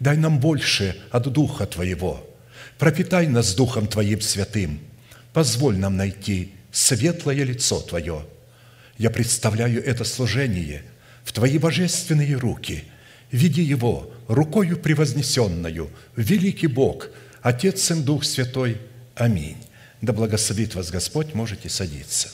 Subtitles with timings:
[0.00, 2.24] Дай нам больше от Духа Твоего.
[2.78, 4.80] Пропитай нас Духом Твоим святым.
[5.32, 8.24] Позволь нам найти светлое лицо Твое.
[8.96, 10.82] Я представляю это служение
[11.24, 12.84] в Твои божественные руки.
[13.32, 17.08] Веди его рукою превознесенную, великий Бог,
[17.42, 18.78] Отец, Сын, Дух Святой.
[19.14, 19.58] Аминь.
[20.00, 22.28] Да благословит вас Господь, можете садиться.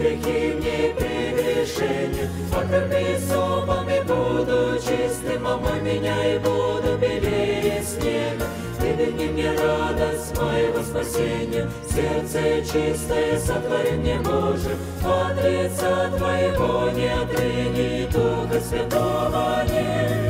[0.00, 8.46] гріхів, ні прегрішення, Покорми сопами буду чистым, а омой меня и буду белее снега.
[8.80, 17.12] Ты верни мне радость моего спасения, сердце чистое сотвори мне, Боже, от лица Твоего не
[17.12, 20.29] отрыни, Духа Святого нет.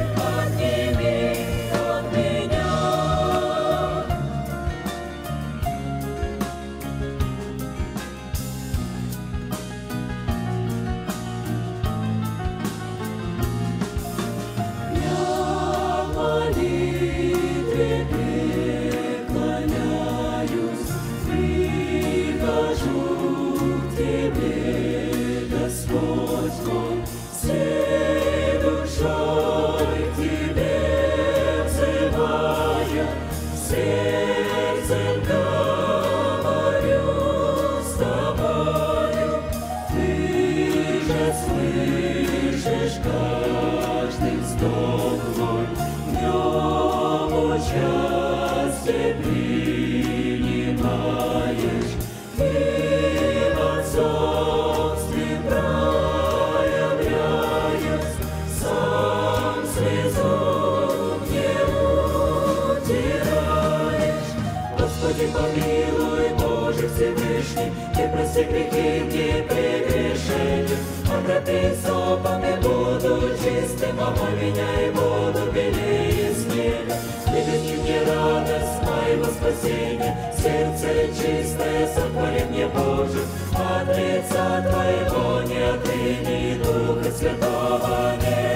[74.00, 76.94] Помой меня и буду белее снега,
[77.27, 83.21] Выдачи мне радость моего спасения, Сердце чистое сотвори мне, Боже,
[83.53, 88.50] От лица Твоего не отрыни Духа Святого нет.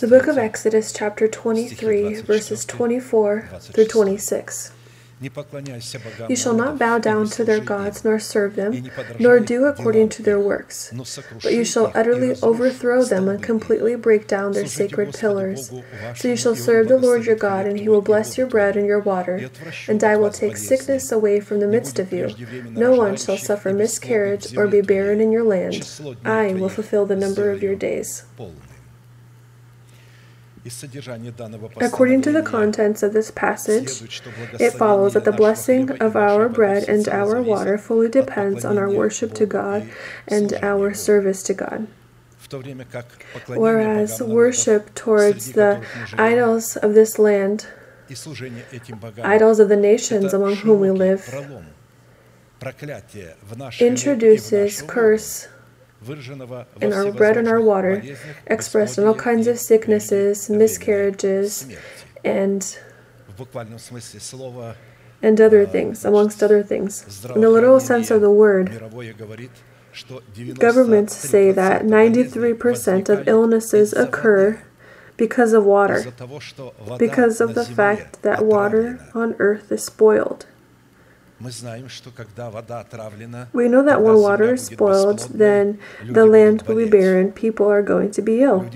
[0.00, 4.72] The book of Exodus, chapter 23, verses 24 through 26.
[5.20, 8.88] You shall not bow down to their gods, nor serve them,
[9.18, 10.90] nor do according to their works,
[11.42, 15.70] but you shall utterly overthrow them and completely break down their sacred pillars.
[16.16, 18.86] So you shall serve the Lord your God, and he will bless your bread and
[18.86, 19.50] your water,
[19.86, 22.34] and I will take sickness away from the midst of you.
[22.70, 25.86] No one shall suffer miscarriage or be barren in your land.
[26.24, 28.24] I will fulfill the number of your days.
[31.80, 34.02] According to the contents of this passage,
[34.60, 38.90] it follows that the blessing of our bread and our water fully depends on our
[38.90, 39.88] worship to God
[40.28, 41.86] and our service to God.
[43.48, 45.82] Whereas worship towards the
[46.18, 47.66] idols of this land,
[49.22, 51.32] idols of the nations among whom we live,
[53.80, 55.48] introduces curse
[56.80, 58.02] and our bread and our water,
[58.46, 61.68] expressed in all kinds of sicknesses, miscarriages,
[62.24, 62.78] and
[65.22, 67.24] and other things, amongst other things.
[67.34, 68.70] In the literal sense of the word,
[70.58, 74.62] governments say that 93% of illnesses occur
[75.16, 76.12] because of water,
[76.98, 80.46] because of the fact that water on earth is spoiled.
[81.40, 81.48] We
[83.68, 88.10] know that when water is spoiled, then the land will be barren, people are going
[88.12, 88.68] to be ill.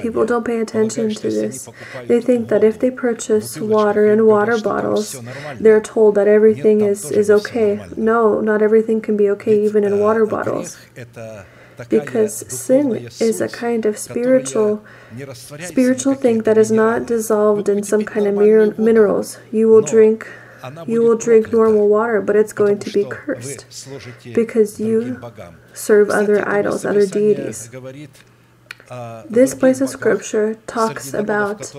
[0.00, 1.68] People don't pay attention to this.
[2.06, 5.16] They think that if they purchase water in water bottles,
[5.60, 7.84] they're told that everything is, is okay.
[7.96, 10.78] No, not everything can be okay even in water bottles
[11.90, 14.82] because sin is a kind of spiritual
[15.58, 18.34] spiritual thing that is not dissolved in some kind of
[18.78, 19.38] minerals.
[19.52, 20.26] You will drink
[20.86, 23.66] you will drink normal water, but it's going to be cursed
[24.34, 25.20] because you
[25.72, 27.70] serve other idols, other deities.
[29.28, 31.74] This place of scripture talks about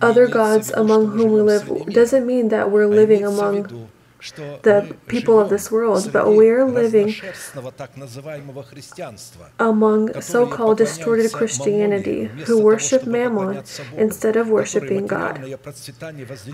[0.00, 1.86] other gods among whom we live.
[1.86, 3.88] Doesn't mean that we're living among
[4.30, 7.14] the people of this world, but we're living
[9.58, 13.64] among so called distorted Christianity who worship mammon
[13.96, 15.38] instead of worshiping God,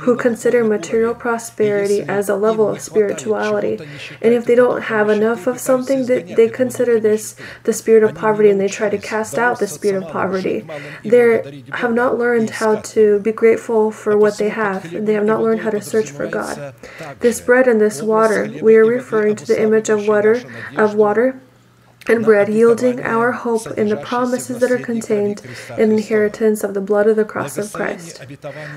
[0.01, 3.79] who consider material prosperity as a level of spirituality.
[4.23, 8.51] And if they don't have enough of something, they consider this the spirit of poverty
[8.51, 10.67] and they try to cast out the spirit of poverty.
[11.05, 15.25] They have not learned how to be grateful for what they have, and they have
[15.25, 16.75] not learned how to search for God.
[17.21, 18.49] This bread bread and this water.
[18.63, 20.43] We are referring to the image of water
[20.77, 21.41] of water
[22.09, 25.43] and bread, yielding our hope in the promises that are contained
[25.77, 28.25] in the inheritance of the blood of the cross of Christ.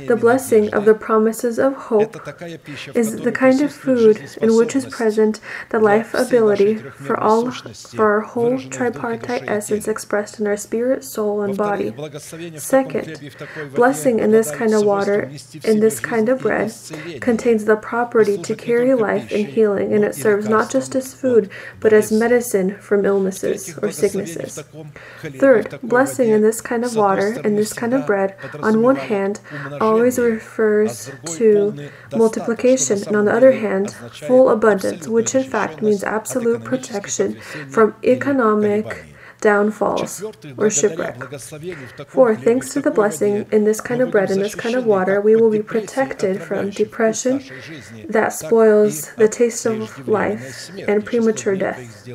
[0.07, 2.15] The blessing of the promises of hope
[2.93, 8.11] is the kind of food in which is present the life ability for all for
[8.13, 11.93] our whole tripartite essence expressed in our spirit, soul, and body.
[12.57, 13.31] Second,
[13.73, 15.31] blessing in this kind of water,
[15.63, 16.73] in this kind of bread,
[17.21, 21.49] contains the property to carry life and healing, and it serves not just as food,
[21.79, 24.63] but as medicine from illness illnesses or sicknesses.
[25.21, 29.39] Third, blessing in this kind of water and this kind of bread, on one hand,
[29.79, 33.91] always refers to multiplication, and on the other hand,
[34.27, 39.05] full abundance, which in fact means absolute protection from economic
[39.41, 40.23] downfalls
[40.57, 41.17] or shipwreck.
[42.07, 45.19] For thanks to the blessing in this kind of bread and this kind of water,
[45.19, 47.43] we will be protected from depression
[48.07, 52.07] that spoils the taste of life and premature death.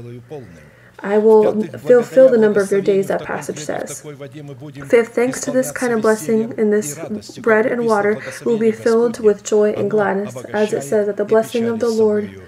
[1.00, 4.00] I will fulfill the number of your days, that passage says.
[4.00, 8.72] Fifth, thanks to this kind of blessing in this bread and water, we will be
[8.72, 12.42] filled with joy and gladness, as it says that the blessing of the Lord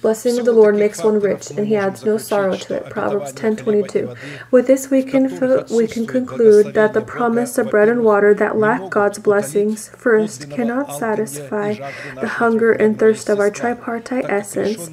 [0.00, 2.88] Blessing of the Lord makes one rich, and he adds no sorrow to it.
[2.88, 4.14] Proverbs 10:22.
[4.50, 5.24] With this, we can
[5.70, 10.50] we can conclude that the promise of bread and water that lack God's blessings first
[10.50, 11.74] cannot satisfy
[12.20, 14.88] the hunger and thirst of our tripartite essence,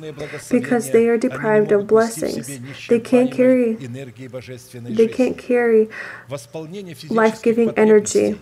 [0.50, 2.59] because they are deprived of blessings.
[2.89, 5.88] They can't carry they can't carry
[7.09, 8.39] life-giving energy.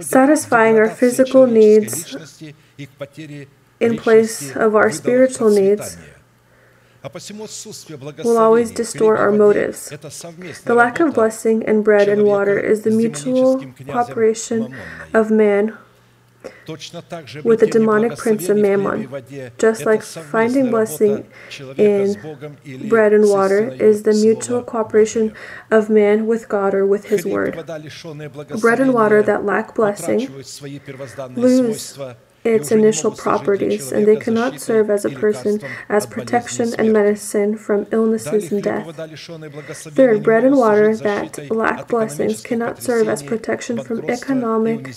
[0.00, 2.16] Satisfying our physical needs
[3.80, 5.96] in place of our spiritual needs
[8.24, 9.88] will always distort our motives.
[9.90, 14.74] The lack of blessing in bread and water is the mutual cooperation
[15.12, 15.76] of man
[17.44, 19.08] with the demonic prince of Mammon.
[19.58, 21.26] Just like finding blessing
[21.76, 25.34] in bread and water is the mutual cooperation
[25.70, 27.54] of man with God or with his word.
[28.60, 30.28] Bread and water that lack blessing
[31.36, 31.98] lose
[32.44, 37.86] its initial properties, and they cannot serve as a person as protection and medicine from
[37.92, 38.86] illnesses and death.
[39.94, 44.94] Third, bread and water that lack blessings cannot serve as protection from economic,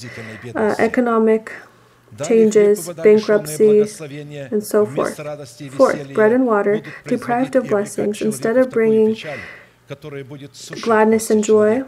[0.56, 1.52] uh, economic
[2.24, 5.20] changes, bankruptcies, and so forth.
[5.74, 9.18] Fourth, bread and water deprived of blessings instead of bringing
[10.82, 11.84] gladness and joy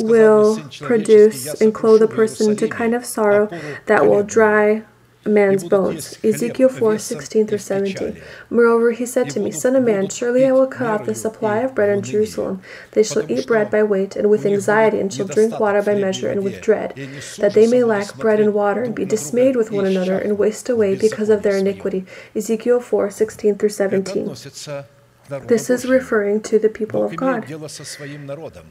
[0.00, 3.48] will produce and clothe a person to kind of sorrow
[3.86, 4.82] that will dry
[5.26, 6.18] man's bones.
[6.24, 8.20] Ezekiel 4 16 through 17.
[8.50, 11.58] Moreover, he said to me, Son of man, surely I will cut off the supply
[11.58, 12.62] of bread in Jerusalem.
[12.92, 16.30] They shall eat bread by weight, and with anxiety, and shall drink water by measure,
[16.30, 16.94] and with dread,
[17.38, 20.68] that they may lack bread and water, and be dismayed with one another, and waste
[20.68, 22.04] away because of their iniquity.
[22.34, 24.86] Ezekiel 4 16 through 17.
[25.28, 27.46] This is referring to the people of God.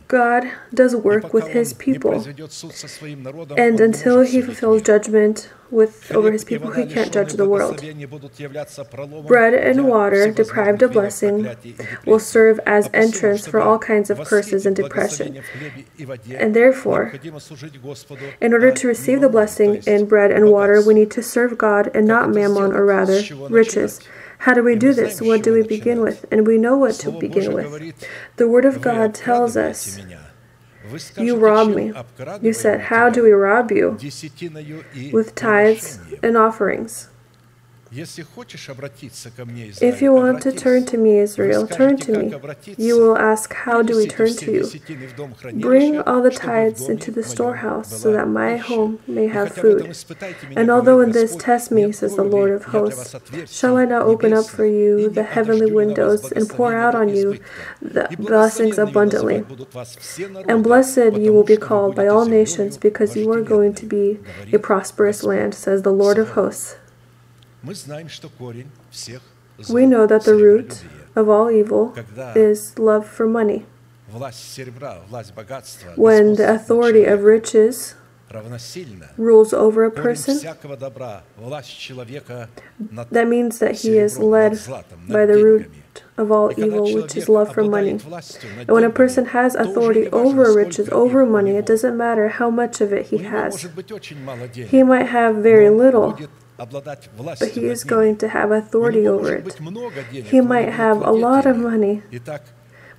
[0.08, 2.26] God does work with his people.
[3.58, 7.82] And until he fulfills judgment with over his people, he can't judge the world.
[9.28, 11.50] Bread and water, deprived of blessing,
[12.06, 15.42] will serve as entrance for all kinds of curses and depression.
[16.30, 17.14] And therefore,
[18.40, 21.92] in order to receive the blessing in bread and water, we need to serve God
[21.94, 24.00] and not mammon, or rather, riches.
[24.46, 25.22] How do we do this?
[25.22, 26.24] What do we begin with?
[26.32, 28.06] And we know what to begin with.
[28.36, 30.00] The Word of God tells us,
[31.18, 31.92] You rob me.
[32.44, 33.98] You said, How do we rob you?
[35.12, 37.10] With tithes and offerings.
[37.98, 38.18] If
[40.02, 42.34] you want to turn to me, Israel, turn to me.
[42.78, 44.70] You will ask, How do we turn to you?
[45.54, 49.96] Bring all the tithes into the storehouse, so that my home may have food.
[50.58, 53.16] And although in this test me, says the Lord of hosts,
[53.50, 57.40] shall I not open up for you the heavenly windows and pour out on you
[57.82, 59.46] the blessings abundantly?
[60.50, 64.20] And blessed you will be called by all nations, because you are going to be
[64.52, 66.76] a prosperous land, says the Lord of hosts.
[69.70, 70.84] We know that the root
[71.16, 71.94] of all evil
[72.36, 73.66] is love for money.
[75.96, 77.96] When the authority of riches
[79.18, 80.36] rules over a person,
[83.12, 84.60] that means that he is led
[85.08, 85.72] by the root
[86.18, 87.92] of all evil, which is love for money.
[87.92, 92.82] And when a person has authority over riches, over money, it doesn't matter how much
[92.82, 93.66] of it he has.
[94.70, 96.18] He might have very little,
[96.58, 99.60] but he is going to have authority over it.
[100.12, 102.02] He might have a lot of money,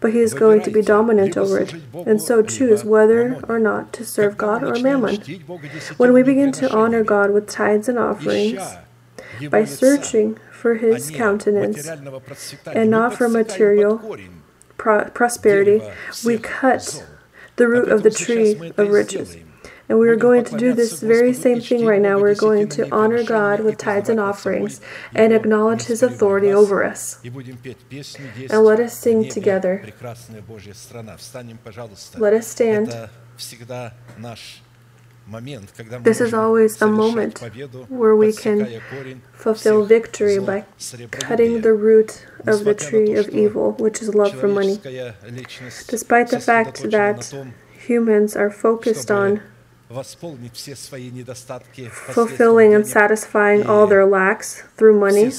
[0.01, 1.75] but he is going to be dominant over it,
[2.07, 5.17] and so choose whether or not to serve God or mammon.
[5.97, 8.61] When we begin to honor God with tithes and offerings,
[9.51, 11.87] by searching for his countenance
[12.67, 14.17] and not for material
[14.77, 15.83] prosperity,
[16.25, 17.05] we cut
[17.57, 19.37] the root of the tree of riches.
[19.89, 22.19] And we are going to do this very same thing right now.
[22.19, 24.81] We're going to honor God with tithes and offerings
[25.15, 27.21] and acknowledge His authority over us.
[27.25, 27.35] And
[28.65, 29.85] let us sing together.
[32.19, 33.09] Let us stand.
[36.03, 37.41] This is always a moment
[37.89, 38.81] where we can
[39.33, 40.65] fulfill victory by
[41.11, 44.79] cutting the root of the tree of evil, which is love for money.
[45.89, 47.35] Despite the fact that
[47.73, 49.43] humans are focused on
[51.91, 55.31] fulfilling and satisfying all their lacks through money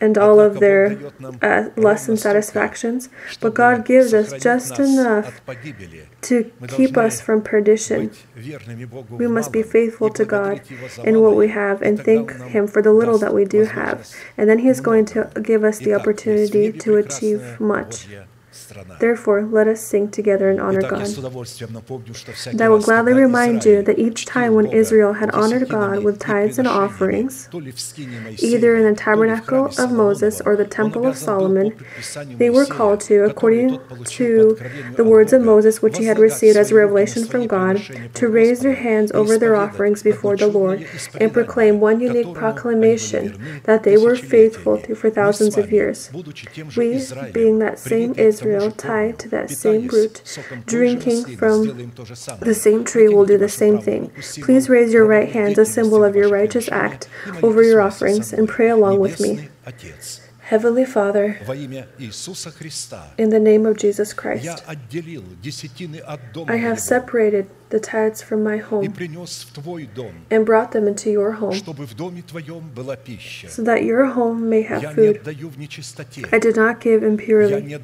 [0.00, 0.96] and all of their
[1.42, 3.08] uh, lusts and satisfactions,
[3.40, 5.40] but God gives us just enough
[6.22, 8.12] to keep us from perdition.
[9.10, 10.62] We must be faithful to God
[11.04, 14.48] in what we have and thank Him for the little that we do have, and
[14.48, 18.06] then He is going to give us the opportunity to achieve much.
[18.98, 21.06] Therefore, let us sing together and honor God.
[22.46, 26.18] And I will gladly remind you that each time when Israel had honored God with
[26.18, 31.74] tithes and offerings, either in the tabernacle of Moses or the temple of Solomon,
[32.38, 34.56] they were called to, according to
[34.96, 37.82] the words of Moses which he had received as a revelation from God,
[38.14, 40.86] to raise their hands over their offerings before the Lord
[41.20, 46.10] and proclaim one unique proclamation that they were faithful to for thousands of years.
[46.76, 47.00] We,
[47.32, 50.22] being that same Israel, Israel tied to that same root,
[50.66, 51.90] drinking from
[52.40, 54.10] the same tree will do the same thing.
[54.42, 57.08] Please raise your right hands, a symbol of your righteous act,
[57.42, 59.48] over your offerings, and pray along with me.
[60.40, 61.38] Heavenly Father,
[63.18, 64.64] in the name of Jesus Christ,
[66.48, 68.92] I have separated the tithes from my home
[70.30, 71.72] and brought them into your home so
[73.62, 75.26] that your home may have food.
[76.32, 77.74] I do not give impurely.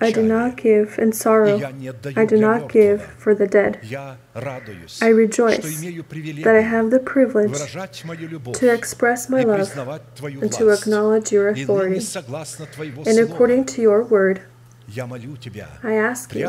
[0.00, 1.56] I do not give in sorrow.
[2.16, 3.80] I do not give for the dead.
[5.02, 5.80] I rejoice
[6.42, 7.52] that I have the privilege
[8.54, 9.76] to express my love
[10.42, 12.04] and to acknowledge your authority.
[13.06, 14.42] And according to your word,
[14.96, 16.46] I ask you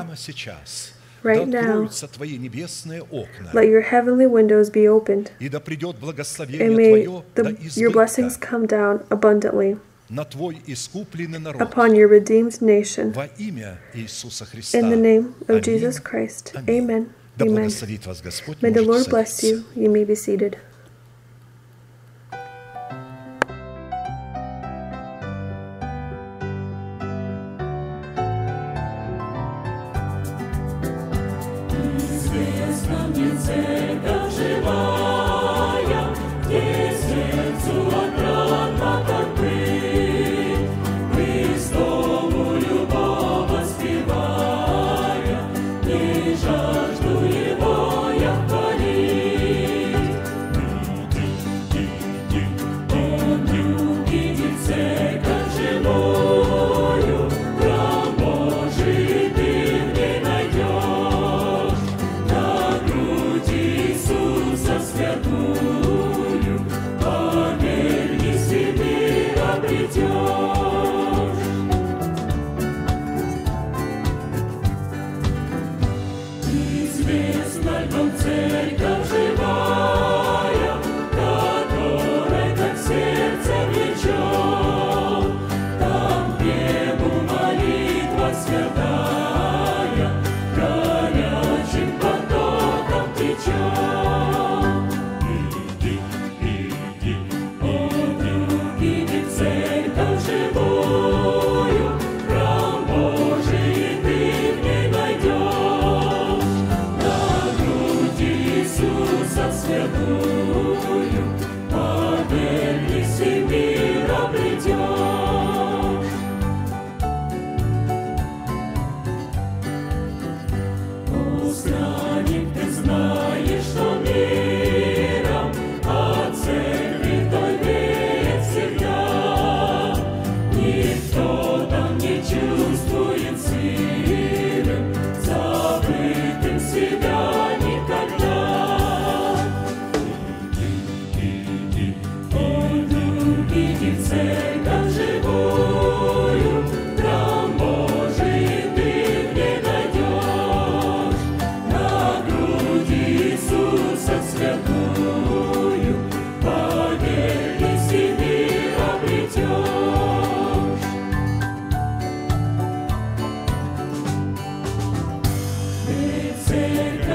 [1.24, 1.90] right now,
[3.54, 5.32] let your heavenly windows be opened,
[6.62, 7.06] and may
[7.36, 7.44] the,
[7.76, 9.78] your blessings come down abundantly
[11.60, 13.14] upon your redeemed nation.
[14.74, 16.54] In the name of Jesus Christ.
[16.70, 17.14] Amen.
[17.48, 17.70] Amen.
[18.62, 19.64] May the Lord bless you.
[19.76, 20.58] You may be seated.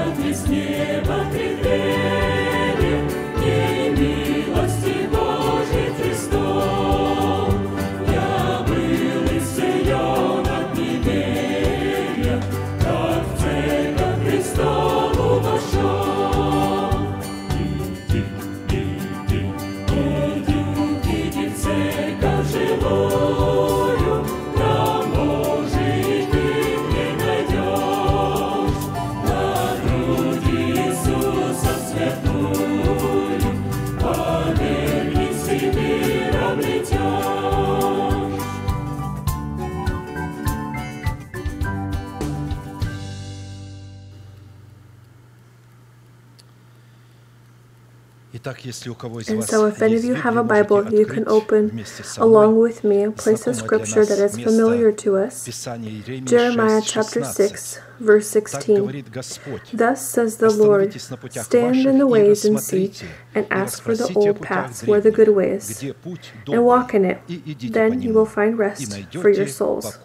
[0.07, 1.76] Мертвец неба ты
[49.29, 51.83] And so, if any of you have a Bible, you can open
[52.17, 55.45] along with me a place of scripture that is familiar to us
[56.25, 59.05] Jeremiah chapter 6, verse 16.
[59.73, 60.93] Thus says the Lord
[61.31, 62.91] Stand in the ways and see,
[63.33, 65.83] and ask for the old paths where the good way is,
[66.47, 67.19] and walk in it.
[67.71, 69.97] Then you will find rest for your souls.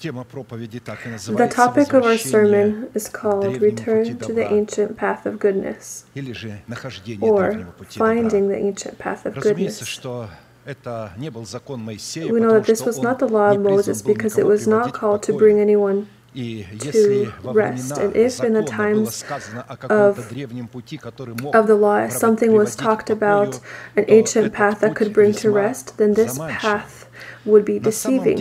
[0.00, 6.04] The topic of our sermon is called Return to the Ancient Path of Goodness,
[7.20, 9.98] or Finding the Ancient Path of Goodness.
[12.30, 15.22] We know that this was not the law of Moses because it was not called
[15.24, 17.96] to bring anyone to rest.
[17.98, 19.24] And if in the times
[19.88, 20.18] of,
[21.54, 23.60] of the law something was talked about,
[23.96, 27.07] an ancient path that could bring to rest, then this path
[27.48, 28.38] would be deceiving.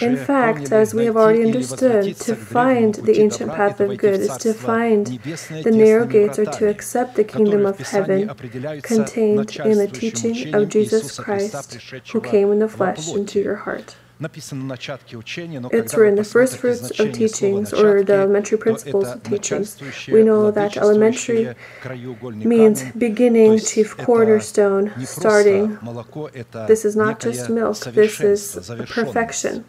[0.00, 4.36] In fact, as we have already understood, to find the ancient path of good is
[4.38, 8.28] to find the narrow gates or to accept the kingdom of heaven
[8.82, 11.74] contained in the teaching of Jesus Christ,
[12.12, 13.96] who came in the flesh into your heart.
[14.20, 19.76] It's written the first fruits of teachings or the elementary principles of teachings.
[20.08, 21.54] We know that elementary
[22.24, 25.78] means beginning, chief cornerstone, starting.
[26.68, 29.64] This is not just milk, this is perfection.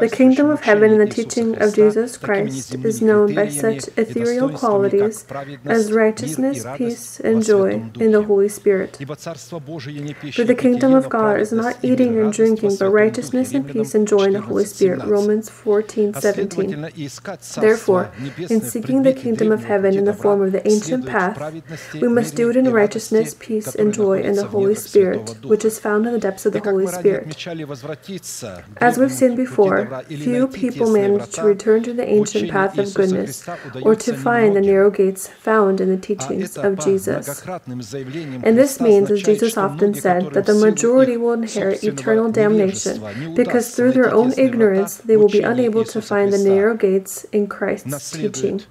[0.00, 4.48] The kingdom of heaven and the teaching of Jesus Christ is known by such ethereal
[4.50, 5.24] qualities
[5.66, 8.98] as righteousness, peace, and joy in the Holy Spirit.
[8.98, 14.08] For the kingdom of God is not eating and drinking, but righteousness and peace and
[14.08, 15.04] joy in the Holy Spirit.
[15.04, 16.90] Romans 14 17.
[17.60, 18.10] Therefore,
[18.50, 21.38] in seeking the kingdom of heaven in the form of the ancient path,
[22.00, 25.78] we must do it in righteousness, peace, and joy in the Holy Spirit, which is
[25.78, 27.46] found in the depths of the Holy Spirit.
[28.80, 33.48] As we've seen before, few people manage to return to the ancient path of goodness
[33.82, 37.42] or to find the narrow gates found in the teachings of Jesus.
[37.46, 43.74] And this means, as Jesus often said, that the majority will inherit eternal damnation because
[43.74, 48.10] through their own ignorance they will be unable to find the narrow gates in Christ's
[48.10, 48.62] teaching.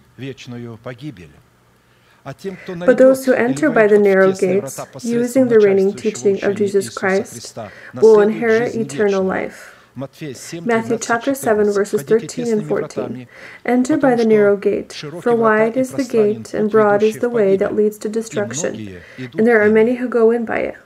[2.27, 7.57] But those who enter by the narrow gates, using the reigning teaching of Jesus Christ,
[7.93, 9.73] will inherit eternal life.
[9.95, 13.27] Matthew chapter 7, verses 13 and 14.
[13.65, 17.55] Enter by the narrow gate, for wide is the gate and broad is the way
[17.57, 20.77] that leads to destruction, and there are many who go in by it.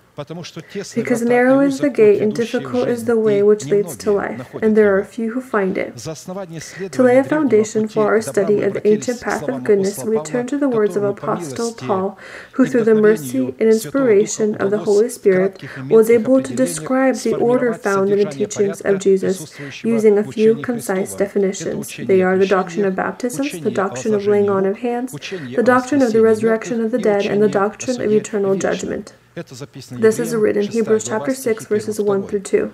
[0.95, 4.77] Because narrow is the gate and difficult is the way which leads to life, and
[4.77, 5.97] there are few who find it.
[5.97, 10.47] To lay a foundation for our study of the ancient path of goodness, we turn
[10.47, 12.19] to the words of Apostle Paul,
[12.53, 17.35] who through the mercy and inspiration of the Holy Spirit was able to describe the
[17.35, 21.95] order found in the teachings of Jesus using a few concise definitions.
[21.97, 26.01] They are the doctrine of baptisms, the doctrine of laying on of hands, the doctrine
[26.01, 29.13] of the resurrection of the dead, and the doctrine of eternal judgment.
[29.33, 32.73] This is written in Hebrews chapter 6, verses 1 through 2.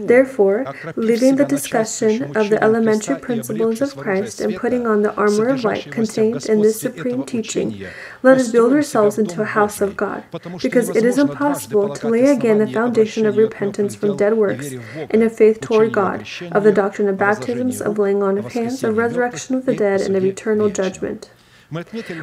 [0.00, 0.64] Therefore,
[0.96, 5.64] leaving the discussion of the elementary principles of Christ and putting on the armor of
[5.64, 7.86] light contained in this supreme teaching,
[8.22, 10.24] let us build ourselves into a house of God,
[10.62, 14.72] because it is impossible to lay again the foundation of repentance from dead works
[15.10, 18.82] and of faith toward God, of the doctrine of baptisms, of laying on of hands,
[18.82, 21.30] of resurrection of the dead, and of eternal judgment.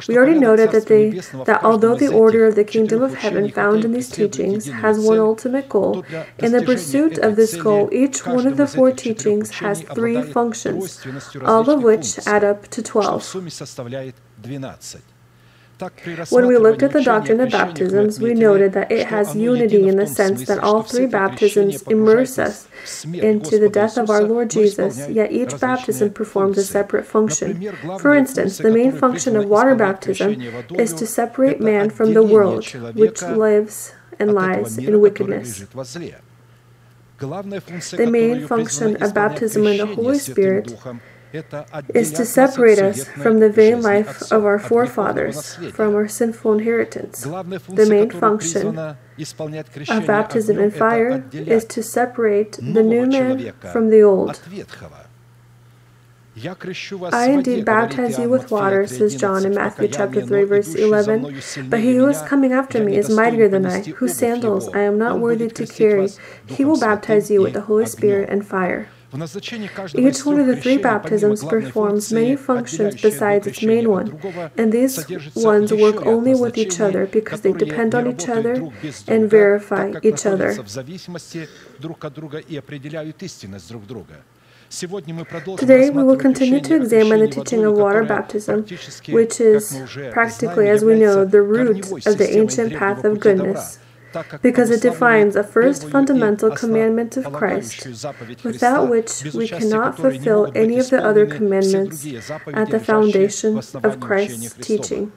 [0.08, 1.10] We already noted that, they,
[1.44, 5.18] that although the order of the kingdom of heaven found in these teachings has one
[5.18, 6.04] ultimate goal,
[6.38, 11.04] in the pursuit of this goal, each one of the four teachings has three functions,
[11.44, 13.24] all of which add up to 12.
[16.30, 19.96] When we looked at the doctrine of baptisms, we noted that it has unity in
[19.96, 22.68] the sense that all three baptisms immerse us
[23.04, 27.72] into the death of our Lord Jesus, yet each baptism performs a separate function.
[27.98, 30.40] For instance, the main function of water baptism
[30.74, 35.64] is to separate man from the world, which lives and lies in wickedness.
[37.20, 40.78] The main function of baptism in the Holy Spirit
[41.94, 47.22] is to separate us from the vain life of our forefathers, from our sinful inheritance.
[47.22, 54.02] The main function of baptism in fire is to separate the new man from the
[54.02, 54.40] old.
[57.12, 61.42] I indeed baptize you with water, says John in Matthew chapter 3, verse 11.
[61.68, 64.96] But he who is coming after me is mightier than I, whose sandals I am
[64.96, 66.08] not worthy to carry.
[66.46, 68.88] He will baptize you with the Holy Spirit and fire.
[69.12, 74.20] Each one of the three baptisms performs many functions besides its main one,
[74.56, 78.70] and these ones work only with each other because they depend on each other
[79.08, 80.54] and verify each other.
[84.70, 88.64] Today, we will continue to examine the teaching of water baptism,
[89.08, 89.76] which is
[90.12, 93.80] practically, as we know, the root of the ancient path of goodness,
[94.42, 97.86] because it defines a first fundamental commandment of Christ,
[98.44, 102.06] without which we cannot fulfill any of the other commandments
[102.52, 105.12] at the foundation of Christ's teaching.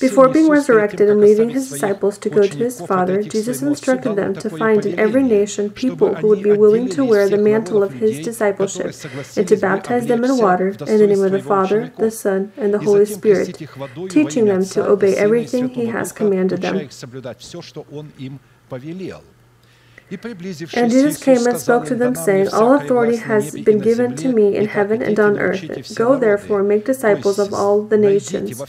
[0.00, 4.34] Before being resurrected and leaving his disciples to go to his Father, Jesus instructed them
[4.34, 7.92] to find in every nation people who would be willing to wear the mantle of
[7.92, 8.92] his discipleship
[9.36, 12.74] and to baptize them in water in the name of the Father, the Son, and
[12.74, 13.56] the Holy Spirit,
[14.08, 16.88] teaching them to obey everything he has commanded them.
[20.74, 24.56] And Jesus came and spoke to them, saying, All authority has been given to me
[24.56, 25.94] in heaven and on earth.
[25.94, 28.60] Go therefore, and make disciples of all the nations,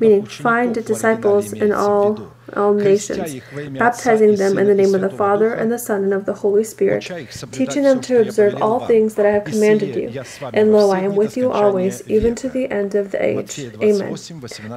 [0.00, 3.40] meaning find disciples in all all nations,
[3.78, 6.64] baptizing them in the name of the Father and the Son and of the Holy
[6.64, 7.10] Spirit,
[7.52, 10.22] teaching them to observe all things that I have commanded you.
[10.52, 13.58] And lo, I am with you always, even to the end of the age.
[13.82, 14.16] Amen.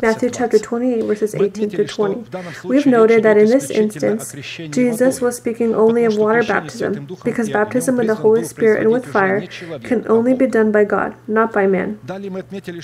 [0.02, 2.26] Matthew chapter 28, verses 18 through 20.
[2.64, 4.34] We have noted that in this instance,
[4.70, 9.06] Jesus was speaking only of water baptism, because baptism with the Holy Spirit and with
[9.06, 9.48] fire
[9.84, 12.00] can only be done by God, not by man.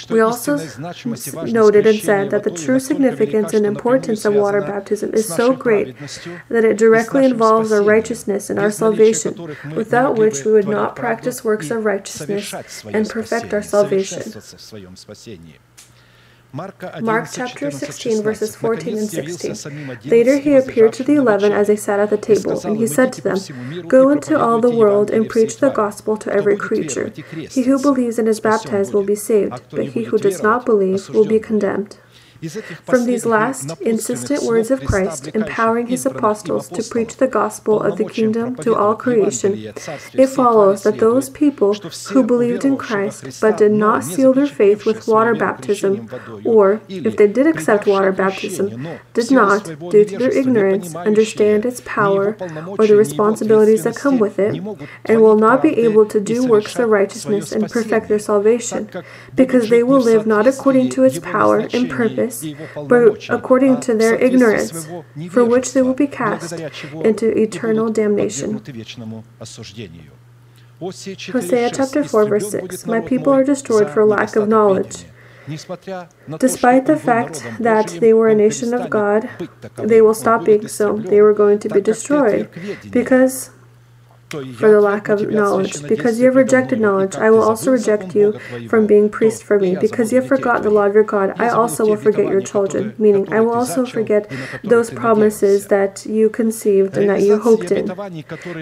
[0.10, 0.58] We also
[1.46, 5.54] noted and said that the true significance and importance of water baptism baptism is so
[5.56, 5.96] great
[6.50, 9.34] that it directly involves our righteousness and our salvation,
[9.76, 12.54] without which we would not practice works of righteousness
[12.96, 14.24] and perfect our salvation.
[16.54, 20.00] Mark chapter 16, verses 14 and 16.
[20.06, 23.12] Later he appeared to the eleven as they sat at the table, and he said
[23.14, 23.38] to them,
[23.88, 27.12] Go into all the world and preach the gospel to every creature.
[27.56, 31.10] He who believes and is baptized will be saved, but he who does not believe
[31.10, 31.98] will be condemned.
[32.84, 37.98] From these last, insistent words of Christ, empowering his apostles to preach the gospel of
[37.98, 39.74] the kingdom to all creation,
[40.14, 44.86] it follows that those people who believed in Christ but did not seal their faith
[44.86, 46.10] with water baptism,
[46.46, 51.82] or, if they did accept water baptism, did not, due to their ignorance, understand its
[51.86, 52.38] power
[52.78, 54.62] or the responsibilities that come with it,
[55.06, 58.90] and will not be able to do works of righteousness and perfect their salvation,
[59.36, 62.27] because they will live not according to its power and purpose
[62.88, 64.88] but according to their ignorance,
[65.30, 66.54] for which they will be cast
[67.10, 68.62] into eternal damnation.
[70.80, 75.06] Hosea chapter 4, verse 6 My people are destroyed for lack of knowledge.
[76.40, 79.30] Despite the fact that they were a nation of God,
[79.76, 80.98] they will stop being so.
[80.98, 82.50] They were going to be destroyed
[82.92, 83.52] because
[84.30, 85.88] for the lack of knowledge.
[85.88, 89.76] Because you have rejected knowledge, I will also reject you from being priest for me.
[89.76, 92.94] Because you have forgotten the law of your God, I also will forget your children.
[92.98, 94.30] Meaning, I will also forget
[94.64, 97.88] those promises that you conceived and that you hoped in.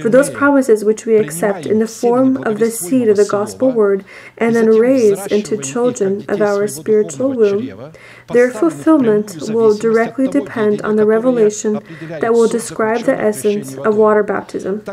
[0.01, 3.71] For those promises which we accept in the form of the seed of the gospel
[3.71, 4.05] word
[4.37, 7.91] and then raise into children of our spiritual womb,
[8.29, 14.23] their fulfillment will directly depend on the revelation that will describe the essence of water
[14.23, 14.83] baptism.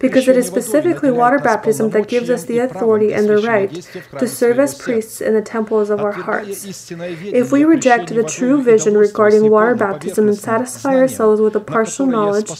[0.00, 3.70] Because it is specifically water baptism that gives us the authority and the right
[4.18, 6.90] to serve as priests in the temples of our hearts.
[6.90, 12.06] If we reject the true vision regarding water baptism and satisfy ourselves with a partial
[12.06, 12.50] knowledge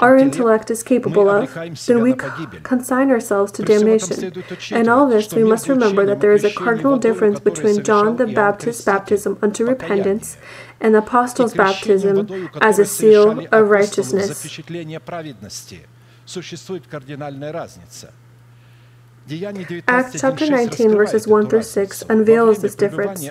[0.00, 1.52] our intellect is capable of,
[1.86, 2.14] then we
[2.62, 4.32] consign ourselves to damnation.
[4.70, 8.26] In all this, we must remember that there is a cardinal difference between John the
[8.26, 10.37] Baptist's baptism unto repentance
[10.79, 12.27] and the apostles' baptism
[12.61, 14.45] as a seal of righteousness
[16.25, 18.13] существует кардинальная разница.
[19.88, 23.26] Acts chapter 19, verses 1 through 6, unveils this difference.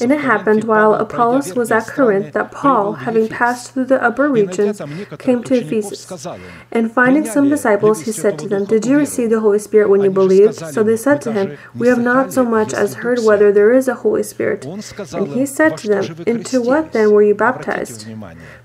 [0.00, 4.28] And it happened while Apollos was at Corinth that Paul, having passed through the upper
[4.28, 4.80] regions,
[5.18, 6.26] came to Ephesus.
[6.70, 10.02] And finding some disciples, he said to them, Did you receive the Holy Spirit when
[10.02, 10.56] you believed?
[10.56, 13.88] So they said to him, We have not so much as heard whether there is
[13.88, 14.66] a Holy Spirit.
[14.66, 18.06] And he said to them, Into what then were you baptized?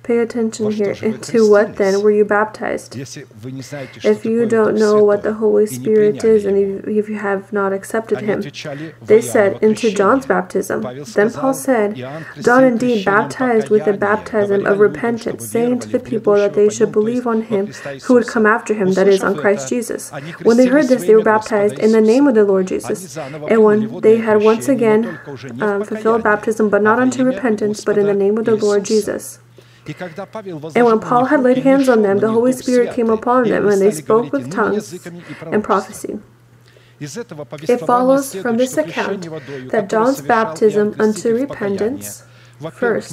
[0.03, 0.95] Pay attention here.
[1.01, 2.97] Into what then were you baptized?
[2.97, 8.19] If you don't know what the Holy Spirit is and if you have not accepted
[8.19, 8.41] him.
[9.01, 10.81] They said, Into John's baptism.
[11.13, 11.95] Then Paul said,
[12.41, 16.91] John indeed baptized with the baptism of repentance, saying to the people that they should
[16.91, 17.67] believe on him
[18.03, 20.11] who would come after him, that is, on Christ Jesus.
[20.43, 23.15] When they heard this, they were baptized in the name of the Lord Jesus.
[23.17, 25.17] And when they had once again
[25.61, 29.39] um, fulfilled baptism, but not unto repentance, but in the name of the Lord Jesus.
[29.85, 33.81] And when Paul had laid hands on them, the Holy Spirit came upon them, and
[33.81, 35.05] they spoke with tongues
[35.41, 36.19] and prophecy.
[36.99, 39.27] It follows from this account
[39.71, 42.23] that John's baptism unto repentance,
[42.71, 43.11] first,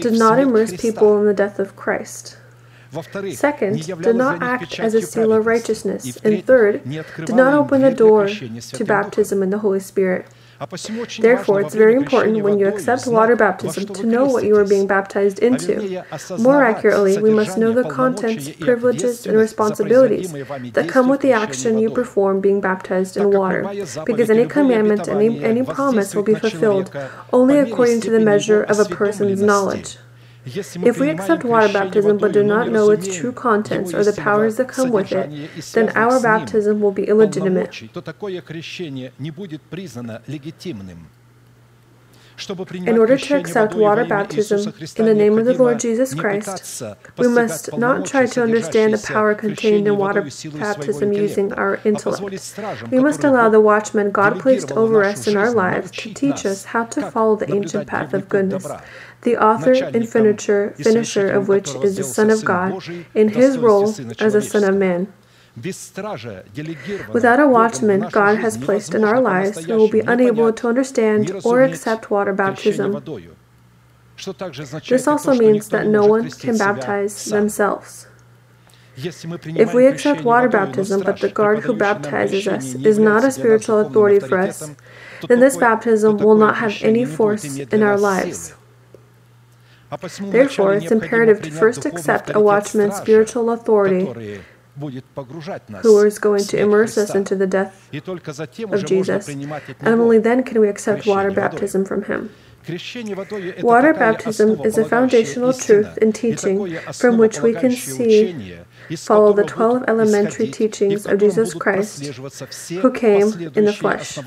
[0.00, 2.38] did not immerse people in the death of Christ.
[3.32, 6.16] Second, did not act as a seal of righteousness.
[6.24, 10.26] And third, did not open the door to baptism in the Holy Spirit.
[10.60, 14.86] Therefore, it's very important when you accept water baptism to know what you are being
[14.86, 16.04] baptized into.
[16.38, 20.32] More accurately, we must know the contents, privileges, and responsibilities
[20.72, 23.62] that come with the action you perform being baptized in water,
[24.04, 26.94] because any commandment any, any promise will be fulfilled
[27.32, 29.96] only according to the measure of a person's knowledge.
[30.56, 34.56] If we accept water baptism but do not know its true contents or the powers
[34.56, 35.28] that come with it,
[35.72, 37.82] then our baptism will be illegitimate.
[42.86, 46.82] In order to accept water baptism in the name of the Lord Jesus Christ,
[47.18, 50.22] we must not try to understand the power contained in water
[50.54, 52.22] baptism using our intellect.
[52.90, 56.64] We must allow the watchman God placed over us in our lives to teach us
[56.64, 58.66] how to follow the ancient path of goodness,
[59.22, 62.82] the author and finisher, finisher of which is the Son of God,
[63.14, 65.12] in his role as a Son of Man.
[67.12, 71.32] Without a watchman God has placed in our lives, we will be unable to understand
[71.44, 73.02] or accept water baptism.
[74.88, 78.06] This also means that no one can baptize themselves.
[78.96, 83.78] If we accept water baptism, but the guard who baptizes us is not a spiritual
[83.78, 84.70] authority for us,
[85.28, 88.54] then this baptism will not have any force in our lives.
[89.90, 94.40] Therefore, it's imperative to first accept a watchman's spiritual authority
[95.82, 100.60] who is going to immerse us into the death of Jesus, and only then can
[100.60, 102.30] we accept water baptism from him.
[103.62, 108.58] Water baptism is a foundational truth and teaching from which we can see
[108.96, 114.18] follow the 12 elementary teachings of Jesus Christ who came in the flesh.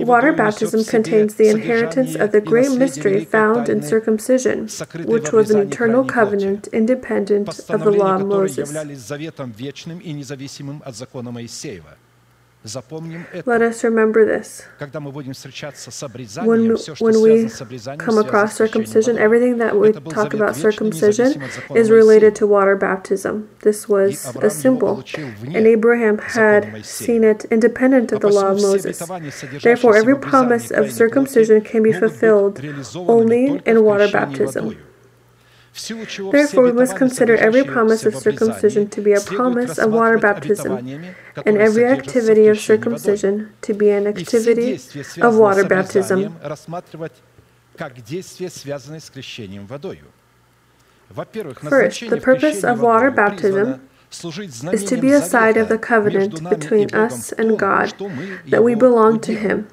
[0.00, 4.68] Water baptism contains the inheritance of the great mystery found in circumcision,
[5.04, 8.74] which was an eternal covenant independent of the law of Moses.
[13.44, 14.62] Let us remember this.
[14.80, 17.50] When, when we
[17.98, 21.42] come across circumcision, everything that we talk about circumcision
[21.74, 23.50] is related to water baptism.
[23.60, 28.98] This was a symbol, and Abraham had seen it independent of the law of Moses.
[29.62, 34.78] Therefore, every promise of circumcision can be fulfilled only in water baptism.
[35.74, 40.72] Therefore, we must consider every promise of circumcision to be a promise of water baptism,
[41.44, 44.78] and every activity of circumcision to be an activity
[45.20, 46.38] of water baptism.
[51.68, 53.88] First, the purpose of water baptism
[54.72, 57.92] is to be a side of the covenant between us and God,
[58.46, 59.66] that we belong to Him.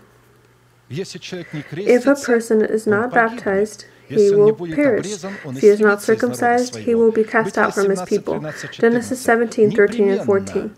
[0.89, 5.23] If a person is not baptized, he will perish.
[5.23, 8.39] If he is not circumcised, he will be cast out from his people.
[8.71, 10.75] Genesis 17, 13, and 14.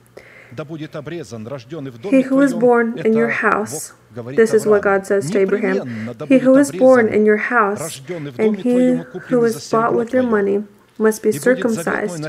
[2.09, 6.37] He who is born in your house, this is what God says to Abraham, he
[6.39, 8.01] who is born in your house,
[8.37, 10.63] and he who is bought with your money,
[10.99, 12.23] must be circumcised,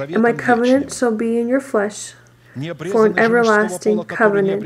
[0.00, 2.14] and my covenant shall be in your flesh
[2.90, 4.62] for an everlasting covenant.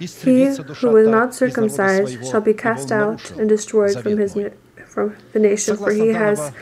[0.00, 4.34] He who is not circumcised shall be cast out and destroyed from his
[4.94, 6.52] from the nation, for he has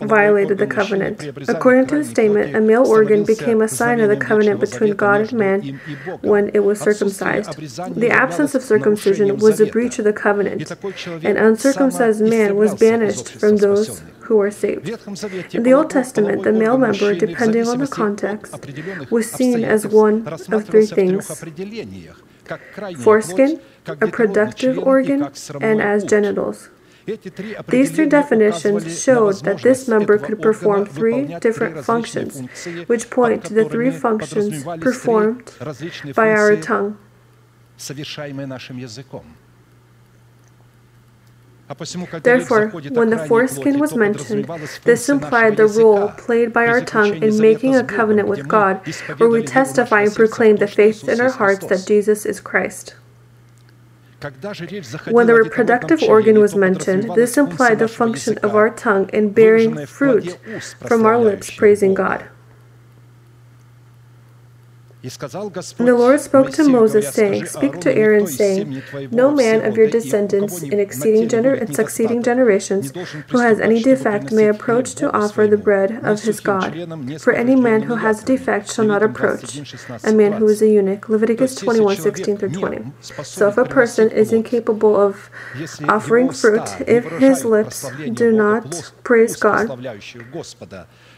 [0.00, 1.16] violated the covenant.
[1.48, 5.20] According to the statement, a male organ became a sign of the covenant between God
[5.22, 5.80] and man
[6.20, 7.50] when it was circumcised.
[8.04, 10.70] The absence of circumcision was a breach of the covenant.
[11.24, 14.86] An uncircumcised man was banished from those who are saved.
[15.54, 18.54] In the Old Testament, the male member, depending on the context,
[19.10, 21.24] was seen as one of three things
[22.98, 25.30] foreskin, a productive organ,
[25.60, 26.68] and as genitals.
[27.06, 32.40] These three definitions showed that this member could perform three different functions,
[32.86, 35.52] which point to the three functions performed
[36.14, 36.98] by our tongue.
[42.22, 44.44] Therefore, when the foreskin was mentioned,
[44.84, 48.86] this implied the role played by our tongue in making a covenant with God,
[49.16, 52.94] where we testify and proclaim the faith in our hearts that Jesus is Christ.
[55.10, 59.86] When the reproductive organ was mentioned, this implied the function of our tongue in bearing
[59.86, 60.38] fruit
[60.86, 62.28] from our lips praising God.
[65.80, 69.88] And the Lord spoke to Moses, saying, Speak to Aaron, saying, No man of your
[69.90, 72.92] descendants in exceeding gener- in succeeding generations
[73.28, 76.72] who has any defect may approach to offer the bread of his God.
[77.20, 79.58] For any man who has a defect shall not approach.
[80.04, 81.08] A man who is a eunuch.
[81.08, 82.92] Leviticus 21, 16 through 20.
[83.24, 85.30] So if a person is incapable of
[85.88, 89.68] offering fruit, if his lips do not praise God,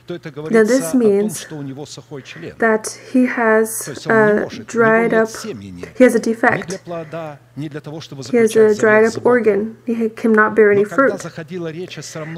[0.06, 1.46] then this means
[2.58, 6.80] that he has a uh, dried up, he has a defect.
[7.56, 9.78] He has a dried up organ.
[9.86, 11.12] He cannot bear any fruit.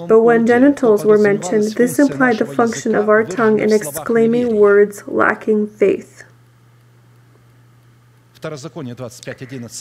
[0.09, 5.03] But when genitals were mentioned, this implied the function of our tongue in exclaiming words
[5.09, 6.16] lacking faith.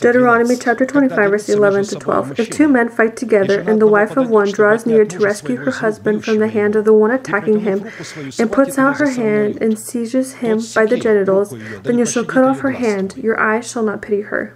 [0.02, 2.40] Deuteronomy chapter 25, verse 11 to 12.
[2.40, 5.72] If two men fight together, and the wife of one draws near to rescue her
[5.72, 7.90] husband from the hand of the one attacking him,
[8.40, 11.52] and puts out her hand and seizes him by the genitals,
[11.84, 13.16] then you shall cut off her hand.
[13.18, 14.56] Your eyes shall not pity her.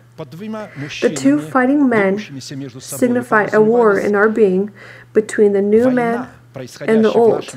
[1.02, 2.42] The two fighting men
[2.82, 4.72] signify a war in our being
[5.14, 6.28] between the new man
[6.82, 7.54] and the old.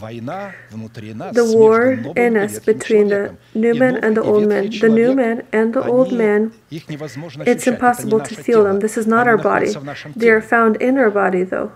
[0.00, 5.46] The war in us between the new man and the old man, the new man
[5.52, 8.78] and the old man, it's impossible to feel them.
[8.80, 9.72] This is not our body.
[10.14, 11.72] They are found in our body, though.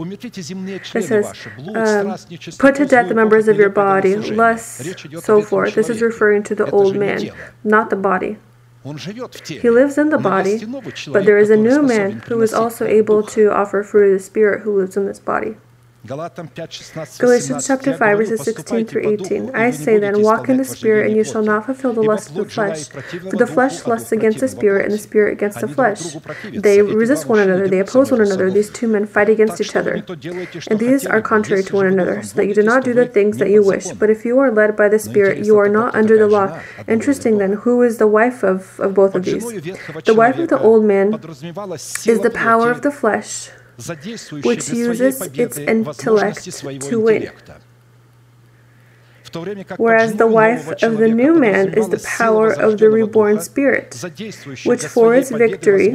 [0.00, 1.26] It says,
[1.74, 2.16] um,
[2.58, 4.82] put to death the members of your body, lust,
[5.22, 5.74] so forth.
[5.74, 7.30] This is referring to the old man,
[7.64, 8.36] not the body.
[8.84, 10.64] He lives in the body,
[11.12, 14.24] but there is a new man who is also able to offer fruit of the
[14.24, 15.56] Spirit who lives in this body.
[16.06, 19.54] Galatians chapter 5, verses 16 through 18.
[19.54, 22.36] I say then, walk in the Spirit, and you shall not fulfill the lust of
[22.36, 22.88] the flesh.
[22.88, 26.16] For the flesh lusts against the Spirit, and the Spirit against the flesh.
[26.52, 28.50] They resist one another, they oppose one another.
[28.50, 30.04] These two men fight against each other.
[30.68, 33.38] And these are contrary to one another, so that you do not do the things
[33.38, 33.86] that you wish.
[33.88, 36.60] But if you are led by the Spirit, you are not under the law.
[36.86, 39.44] Interesting then, who is the wife of, of both of these?
[40.04, 43.50] The wife of the old man is the power of the flesh
[44.42, 46.44] which uses its intellect
[46.90, 47.30] to win.
[49.76, 53.94] Whereas the wife of the new man is the power of the reborn spirit,
[54.64, 55.94] which for its victory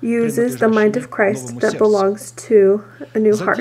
[0.00, 2.84] uses the mind of Christ that belongs to
[3.14, 3.58] a new heart.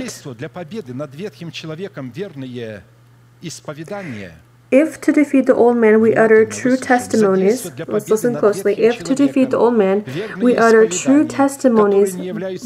[4.74, 8.74] If to defeat the old man we utter true testimonies, let's listen closely.
[8.74, 10.04] If to defeat the old man
[10.38, 12.16] we utter true testimonies,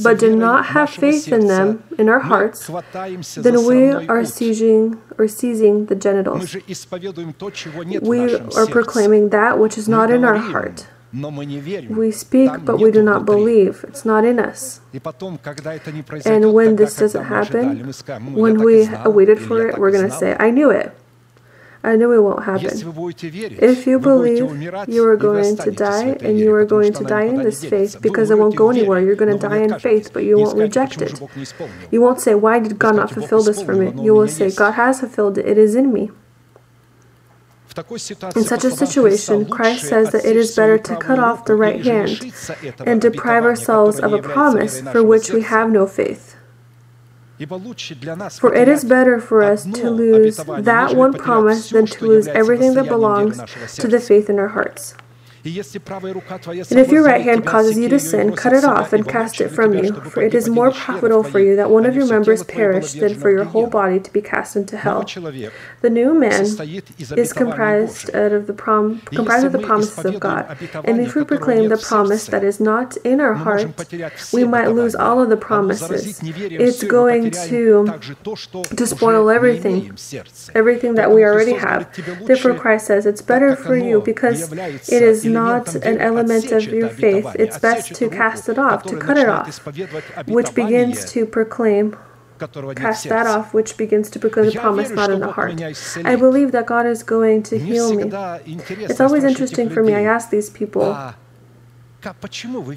[0.02, 2.72] but do not have faith in them in our hearts,
[3.36, 6.56] then we are seizing or seizing the genitals.
[8.02, 10.88] We are proclaiming that which is not in our heart.
[11.12, 13.84] We speak, but we do not believe.
[13.88, 14.80] It's not in us.
[16.26, 17.92] And when this doesn't happen,
[18.34, 20.96] when we waited for it, we're going to say, I knew it.
[21.88, 22.76] I know it won't happen.
[23.74, 27.38] If you believe you are going to die and you are going to die in
[27.44, 30.38] this faith because it won't go anywhere, you're going to die in faith, but you
[30.38, 31.22] won't reject it.
[31.90, 34.04] You won't say, Why did God not fulfill this for me?
[34.04, 36.12] You will say, God has fulfilled it, it is in me.
[38.36, 41.86] In such a situation, Christ says that it is better to cut off the right
[41.86, 42.34] hand
[42.86, 46.37] and deprive ourselves of a promise for which we have no faith.
[47.40, 52.74] For it is better for us to lose that one promise than to lose everything
[52.74, 53.38] that belongs
[53.76, 54.96] to the faith in our hearts.
[55.48, 59.50] And if your right hand causes you to sin, cut it off and cast it
[59.50, 62.92] from you, for it is more profitable for you that one of your members perish
[62.94, 65.04] than for your whole body to be cast into hell.
[65.82, 66.46] The new man
[67.16, 70.58] is comprised of the prom- comprised of the promises of God.
[70.84, 73.68] And if we proclaim the promise that is not in our heart,
[74.34, 76.20] we might lose all of the promises.
[76.24, 77.86] It's going to
[78.76, 79.98] to spoil everything,
[80.56, 81.88] everything that we already have.
[82.26, 86.90] Therefore, Christ says it's better for you because it is not an element of your
[86.90, 89.66] faith, it's best to cast it off, to cut it off,
[90.28, 91.96] which begins to proclaim
[92.76, 95.60] cast that off, which begins to proclaim the promise not in the heart.
[96.06, 98.12] I believe that God is going to heal me.
[98.86, 99.96] It's always interesting for me.
[99.96, 100.96] I ask these people,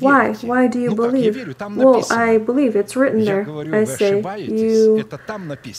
[0.01, 0.29] why?
[0.49, 1.35] Why do you believe?
[1.85, 3.45] Well, I believe it's written there.
[3.75, 4.23] I say,
[4.59, 4.97] you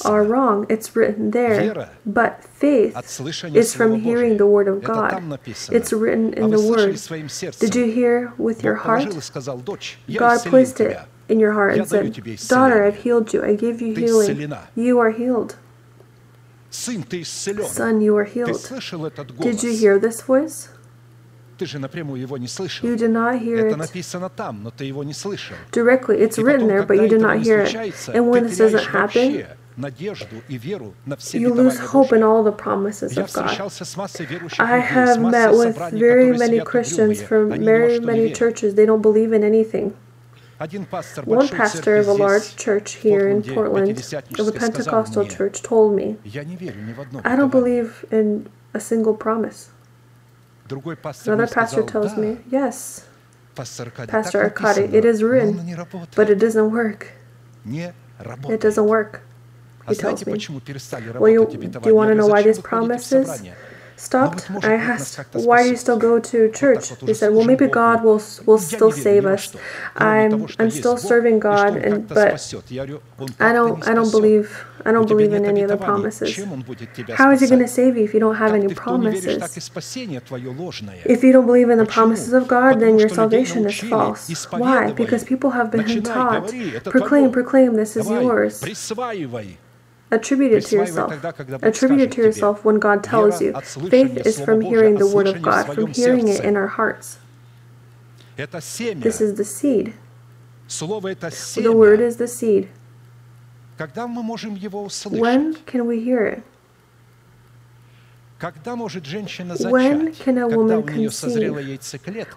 [0.05, 0.65] are wrong.
[0.69, 1.55] It's written there.
[2.05, 2.95] But faith
[3.59, 5.11] is from hearing the word of God.
[5.75, 6.91] It's written in the word.
[7.59, 9.03] Did you hear with your heart?
[10.19, 10.87] God placed it
[11.29, 12.03] in your heart and said,
[12.47, 13.43] Daughter, I've healed you.
[13.43, 14.27] I give you healing.
[14.75, 15.55] You are healed.
[17.67, 18.49] Son, you are healed.
[19.43, 20.69] Did you hear this voice?
[21.60, 22.86] Ты же напрямую его не слышал.
[22.86, 25.56] You did not hear Это it написано там, но ты его не слышал.
[25.72, 26.18] directly.
[26.20, 27.66] It's И written потом, there, but когда you did этого not не hear it.
[27.70, 29.46] случается, And when ты this doesn't теряешь happen,
[31.06, 33.48] вообще you lose hope in all the promises of God.
[34.58, 38.74] I have met with very many Christians from very many churches.
[38.74, 39.94] They don't believe in anything.
[41.24, 43.98] One pastor of a large church here in Portland,
[44.38, 46.16] of a Pentecostal church, told me,
[47.24, 49.70] I don't believe in a single promise.
[51.33, 53.05] Another pastor tells me, Yes,
[54.11, 55.57] Pastor Arkady, it is written,
[56.15, 57.11] but it doesn't work.
[58.51, 59.21] It doesn't work.
[59.87, 60.31] He tells me.
[61.21, 61.45] Well, you,
[61.81, 63.27] do you want to know why these promises
[64.07, 64.49] stopped?
[64.63, 65.17] I asked,
[65.49, 66.83] why do you still go to church?
[67.09, 69.43] He said, well, maybe God will will still save us.
[69.95, 72.31] I'm I'm still serving God, and but
[73.39, 74.47] I don't I don't believe
[74.85, 76.29] I don't believe in any of the promises.
[77.21, 79.41] How is He going to save you if you don't have any promises?
[81.05, 84.21] If you don't believe in the promises of God, then your salvation is false.
[84.51, 84.91] Why?
[85.01, 86.43] Because people have been taught,
[86.95, 88.59] proclaim, proclaim, this is yours.
[90.11, 91.11] Attribute it to yourself.
[91.63, 93.53] Attribute it to yourself when God tells you.
[93.89, 97.17] Faith is from hearing the Word of God, from hearing it in our hearts.
[98.37, 99.93] This is the seed.
[100.67, 102.69] The Word is the seed.
[105.09, 106.43] When can we hear it?
[108.41, 111.53] When can a woman conceive?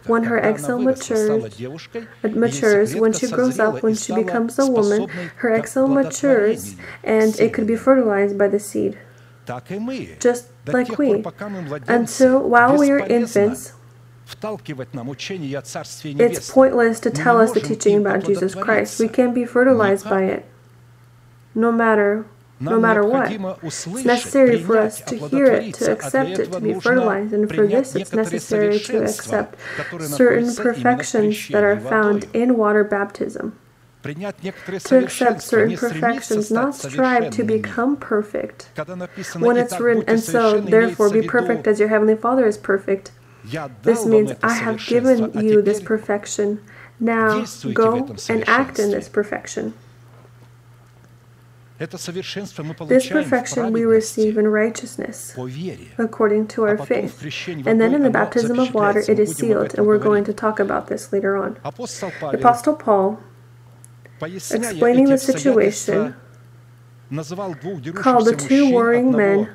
[0.06, 1.58] When her egg cell matures,
[2.22, 2.94] it matures.
[2.94, 7.54] When she grows up, when she becomes a woman, her egg cell matures and it
[7.54, 8.98] could be fertilized by the seed.
[10.20, 11.24] Just like we.
[11.88, 13.72] Until while we are infants,
[14.42, 19.00] it's pointless to tell us the teaching about Jesus Christ.
[19.00, 20.46] We can't be fertilized by it,
[21.54, 22.26] no matter
[22.60, 23.32] no matter what.
[23.62, 27.66] It's necessary for us to hear it, to accept it, to be fertilized, and for
[27.66, 29.58] this it's necessary to accept
[30.00, 33.58] certain perfections that are found in water baptism.
[34.02, 38.68] To accept certain perfections, not strive to become perfect.
[39.38, 43.12] When it's written, and so, therefore, be perfect as your heavenly Father is perfect.
[43.82, 46.60] This means I have given you this perfection.
[47.00, 49.74] Now go and act in this perfection.
[51.78, 55.34] This perfection we receive in righteousness
[55.98, 57.20] according to our faith.
[57.66, 60.60] And then in the baptism of water, it is sealed, and we're going to talk
[60.60, 61.54] about this later on.
[61.64, 63.18] The Apostle Paul,
[64.22, 66.14] explaining the situation,
[67.94, 69.48] called the two warring men,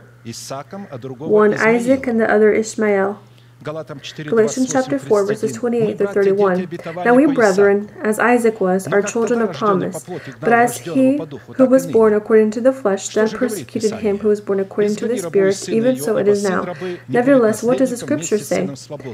[1.20, 3.18] one Isaac and the other Ishmael.
[3.62, 6.70] Galatians chapter 4, verses 28 through 31.
[7.04, 10.06] Now we, brethren, as Isaac was, are children of promise.
[10.40, 11.18] But as he
[11.56, 15.08] who was born according to the flesh then persecuted him who was born according to
[15.08, 16.74] the Spirit, even so it is now.
[17.10, 18.66] Nevertheless, what does the Scripture say?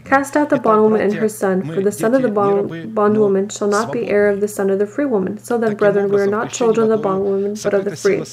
[0.06, 3.92] Cast out the bondwoman and her son, for the son of the bondwoman shall not
[3.92, 5.40] be heir of the son of the free woman.
[5.40, 8.24] So then, brethren, we are not children of the bondwoman, but of the free.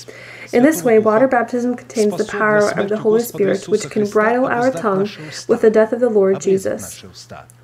[0.53, 4.46] In this way, water baptism contains the power of the Holy Spirit, which can bridle
[4.46, 5.09] our tongue
[5.48, 7.03] with the death of the Lord Jesus,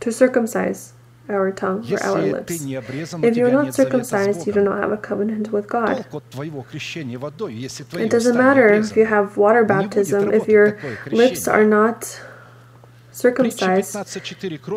[0.01, 0.95] to circumcise
[1.28, 2.64] our tongue or our lips.
[2.64, 6.07] If you're not circumcised, you do not have a covenant with God.
[7.93, 10.78] It doesn't matter if you have water baptism, if your
[11.11, 12.20] lips are not
[13.19, 13.93] circumcised,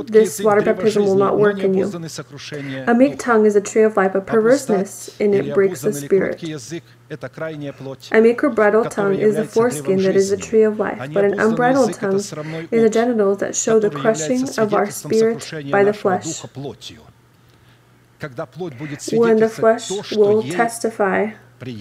[0.08, 1.86] this water baptism will not work in you.
[2.88, 6.42] A meek tongue is a tree of life, but perverseness in it breaks the spirit.
[8.12, 11.24] A meek or bridled tongue is a foreskin that is a tree of life, but
[11.26, 12.22] an unbridled tongue
[12.72, 16.44] is a genital that show the crushing of our spirit by the flesh.
[19.12, 21.32] When the flesh will testify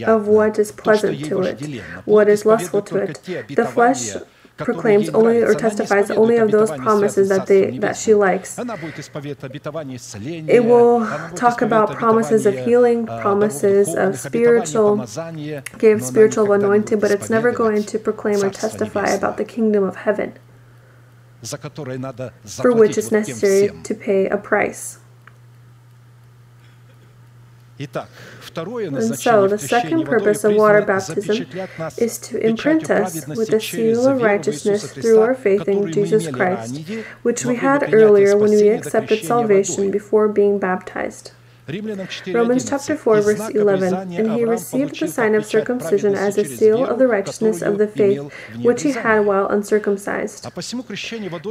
[0.06, 3.22] of what is pleasant to it, what is lustful to it.
[3.48, 4.14] The flesh
[4.64, 8.58] proclaims only or testifies only of those promises that they that she likes.
[10.48, 11.00] It will
[11.34, 14.96] talk about promises of healing, promises of spiritual,
[15.78, 19.96] give spiritual anointing, but it's never going to proclaim or testify about the kingdom of
[19.96, 20.34] heaven,
[22.62, 24.98] for which it's necessary to pay a price.
[28.56, 31.46] And so, the second purpose of water baptism
[31.98, 36.80] is to imprint us with the seal of righteousness through our faith in Jesus Christ,
[37.22, 41.32] which we had earlier when we accepted salvation before being baptized.
[42.34, 43.94] Romans chapter 4, verse 11.
[43.94, 47.86] And he received the sign of circumcision as a seal of the righteousness of the
[47.86, 50.46] faith which he had while uncircumcised.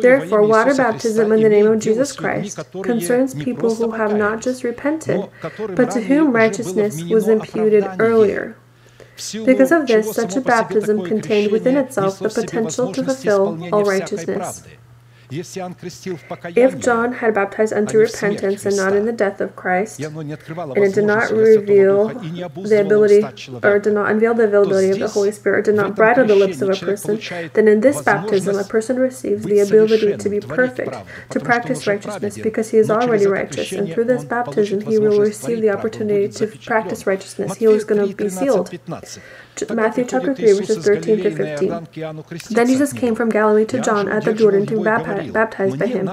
[0.01, 4.63] Therefore, water baptism in the name of Jesus Christ concerns people who have not just
[4.63, 5.30] repented,
[5.76, 8.57] but to whom righteousness was imputed earlier.
[9.45, 14.63] Because of this, such a baptism contained within itself the potential to fulfill all righteousness.
[15.32, 20.95] If John had baptized unto repentance and not in the death of Christ, and it
[20.95, 23.23] did not reveal the ability
[23.63, 26.63] or did not unveil the availability of the Holy Spirit, did not bridle the lips
[26.63, 27.19] of a person,
[27.53, 30.95] then in this baptism a person receives the ability to be perfect,
[31.30, 35.61] to practice righteousness, because he is already righteous, and through this baptism he will receive
[35.61, 37.55] the opportunity to practice righteousness.
[37.55, 38.71] He is going to be sealed.
[39.70, 41.88] Matthew chapter 3, verses 13 to 15.
[42.55, 46.10] Then Jesus came from Galilee to John at the Jordan to be baptized by him.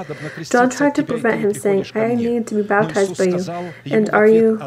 [0.51, 3.45] John tried to prevent him, saying, I need to be baptized by you,
[3.93, 4.61] and are you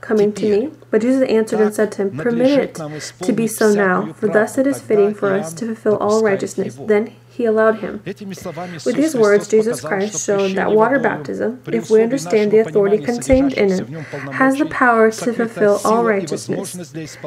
[0.00, 0.70] coming to me?
[0.90, 2.74] But Jesus answered and said to him, Permit it
[3.22, 6.78] to be so now, for thus it is fitting for us to fulfill all righteousness.
[6.86, 8.02] Then he allowed him.
[8.04, 13.52] With these words, Jesus Christ showed that water baptism, if we understand the authority contained
[13.52, 13.88] in it,
[14.32, 16.74] has the power to fulfill all righteousness.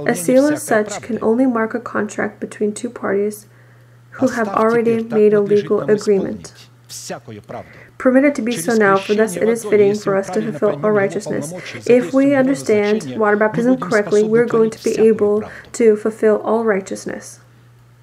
[0.06, 3.47] A seal as such can only mark a contract between two parties
[4.12, 6.54] who have already made a legal agreement.
[7.97, 10.86] Permit it to be so now, for thus it is fitting for us to fulfill
[10.86, 11.54] all righteousness.
[11.88, 17.39] If we understand water baptism correctly, we're going to be able to fulfill all righteousness.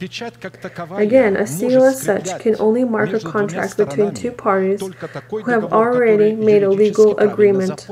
[0.00, 5.72] Again, a seal as such can only mark a contract between two parties who have
[5.72, 7.86] already made a legal agreement.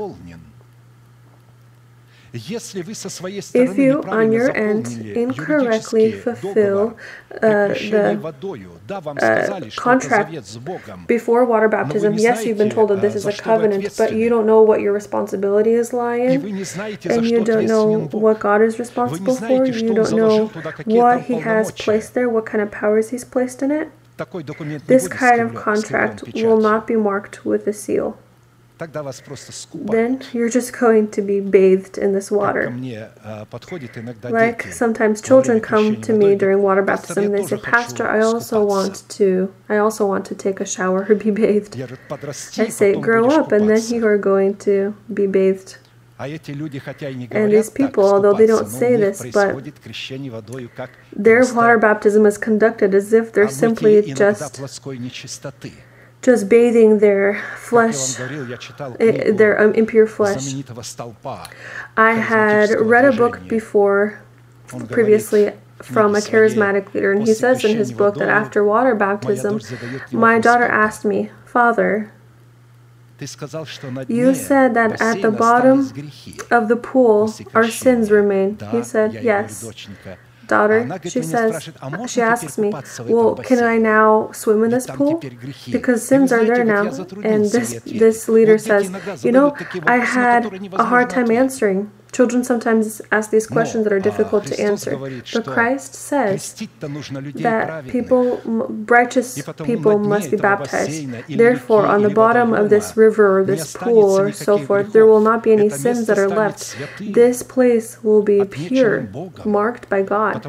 [2.31, 6.95] If you, on your end, incorrectly fulfill
[7.41, 8.33] uh, the
[9.21, 10.31] uh, contract
[11.07, 14.45] before water baptism, yes, you've been told that this is a covenant, but you don't
[14.45, 19.65] know what your responsibility is lying, and you don't know what God is responsible for,
[19.65, 20.47] you don't know
[20.85, 23.89] what He has placed there, what kind of powers He's placed in it.
[24.85, 28.17] This kind of contract will not be marked with a seal
[29.73, 32.69] then you're just going to be bathed in this water.
[34.23, 38.63] Like sometimes children come to me during water baptism and they say, Pastor, I also
[38.63, 41.75] want to I also want to take a shower or be bathed.
[42.57, 45.77] I say, grow up and then you are going to be bathed.
[47.31, 49.55] And these people, although they don't say this, but
[51.15, 54.59] their water baptism is conducted as if they're simply just
[56.21, 60.53] just bathing their flesh, eh, their um, impure flesh.
[61.95, 64.21] I had read a book before,
[64.89, 69.61] previously, from a charismatic leader, and he says in his book that after water baptism,
[70.11, 72.11] my daughter asked me, Father,
[74.07, 75.79] you said that at the bottom
[76.51, 78.57] of the pool our sins remain.
[78.71, 79.63] He said, Yes
[80.49, 81.69] daughter, she says,
[82.07, 82.69] she asks me,
[83.05, 85.21] well, can I now swim in this pool?
[85.71, 86.85] Because sins are there now.
[87.23, 88.91] And this, this leader says,
[89.23, 90.41] you know, I had
[90.73, 91.91] a hard time answering.
[92.11, 94.97] Children sometimes ask these questions that are difficult to answer.
[95.33, 96.53] But Christ says
[97.35, 101.09] that people, righteous people, must be baptized.
[101.27, 105.21] Therefore, on the bottom of this river or this pool or so forth, there will
[105.21, 106.75] not be any sins that are left.
[106.99, 109.09] This place will be pure,
[109.45, 110.41] marked by God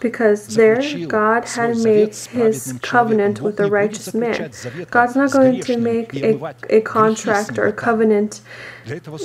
[0.00, 4.50] because there God had made his covenant with a righteous man.
[4.90, 8.40] God's not going to make a, a contract or a covenant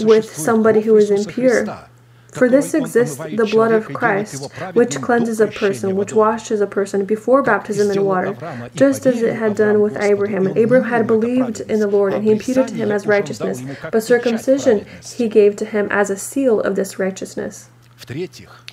[0.01, 1.87] with somebody who is impure.
[2.35, 7.05] For this exists the blood of Christ, which cleanses a person, which washes a person
[7.05, 8.35] before baptism in water,
[8.75, 10.45] just as it had done with Abraham.
[10.47, 13.63] And Abraham had believed in the Lord, and he imputed to him as righteousness.
[13.89, 14.85] But circumcision
[15.15, 17.69] he gave to him as a seal of this righteousness.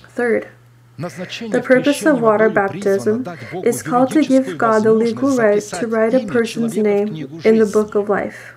[0.09, 0.49] Third,
[0.97, 3.25] the purpose of water baptism
[3.63, 7.65] is called to give God the legal right to write a person's name in the
[7.65, 8.53] book of life.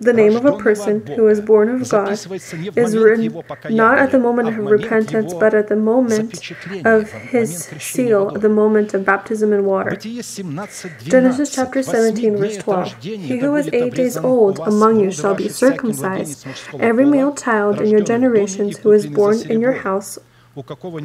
[0.00, 4.18] The name of a person who is born of God is written not at the
[4.18, 6.52] moment of repentance, but at the moment
[6.84, 9.96] of his seal, the moment of baptism in water.
[9.96, 13.02] Genesis chapter 17, verse 12.
[13.02, 16.46] He who is eight days old among you shall be circumcised.
[16.78, 20.18] Every male child in your generations who is born in your house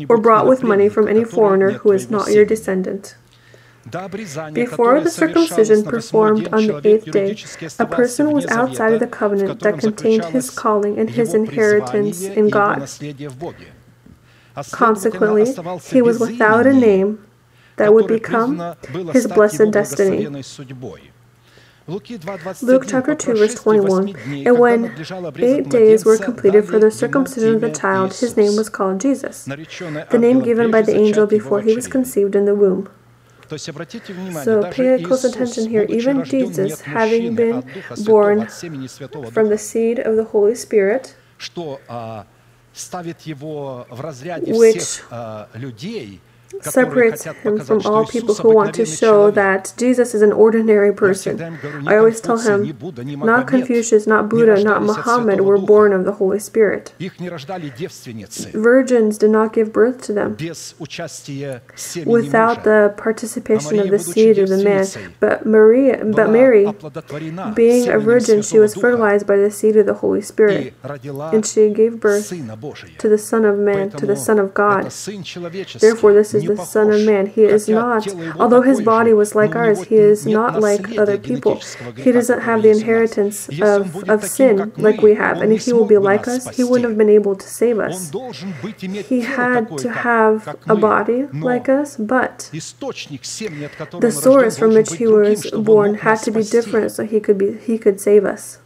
[0.09, 3.15] or brought with money from any foreigner who is not your descendant.
[4.53, 7.35] Before the circumcision performed on the eighth day,
[7.79, 12.49] a person was outside of the covenant that contained his calling and his inheritance in
[12.49, 12.89] God.
[14.71, 15.53] Consequently,
[15.91, 17.25] he was without a name
[17.75, 18.75] that would become
[19.11, 20.27] his blessed destiny.
[21.85, 24.15] Luke chapter 2, verse 21
[24.47, 24.95] And when
[25.39, 29.43] eight days were completed for the circumcision of the child, his name was called Jesus,
[29.43, 32.89] the name given by the angel before he was conceived in the womb.
[33.49, 35.83] So pay close attention here.
[35.89, 37.63] Even Jesus, having been
[38.05, 41.15] born from the seed of the Holy Spirit,
[44.47, 45.01] which
[46.61, 51.41] separates him from all people who want to show that Jesus is an ordinary person.
[51.87, 52.77] I always tell him,
[53.19, 56.93] not Confucius, not Buddha, not Muhammad were born of the Holy Spirit.
[58.53, 60.37] Virgins did not give birth to them
[62.05, 64.85] without the participation of the seed of the man.
[65.19, 66.65] But Maria, but Mary,
[67.55, 70.73] being a virgin, she was fertilized by the seed of the Holy Spirit,
[71.33, 72.29] and she gave birth
[72.99, 74.91] to the Son of Man, to the Son of God.
[75.79, 77.27] Therefore, this is the Son of Man.
[77.27, 78.07] He is not,
[78.39, 81.61] although his body was like ours, he is not like other people.
[81.95, 85.41] He doesn't have the inheritance of, of sin like we have.
[85.41, 88.11] And if he will be like us, he wouldn't have been able to save us.
[88.81, 95.49] He had to have a body like us, but the source from which he was
[95.51, 98.59] born had to be different so he could be he could save us.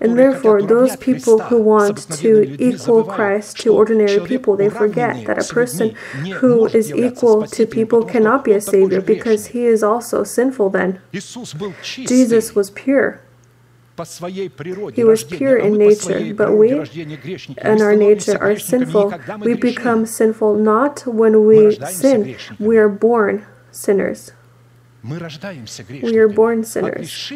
[0.00, 5.38] And therefore, those people who want to equal Christ to ordinary people, they forget that
[5.38, 5.94] a person
[6.40, 11.00] who is equal to people cannot be a savior because he is also sinful then.
[11.12, 13.20] Jesus was pure.
[14.94, 19.12] He was pure in nature, but we, in our nature, are sinful.
[19.40, 24.32] We become sinful not when we sin, we are born sinners.
[25.02, 27.30] We are born sinners.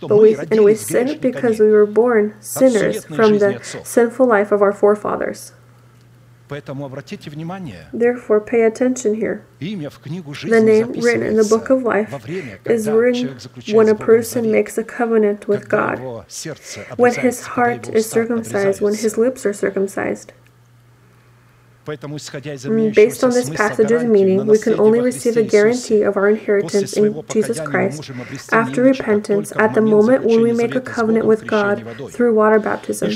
[0.00, 4.62] But we, and we sin because we were born sinners from the sinful life of
[4.62, 5.52] our forefathers.
[7.92, 9.44] Therefore, pay attention here.
[9.60, 12.10] The name written in the book of life
[12.64, 13.38] is written
[13.72, 15.98] when a person makes a covenant with God,
[16.96, 20.32] when his heart is circumcised, when his lips are circumcised.
[21.88, 27.22] Based on this passage's meaning, we can only receive a guarantee of our inheritance in
[27.30, 28.10] Jesus Christ
[28.52, 33.10] after repentance at the moment when we make a covenant with God through water baptism.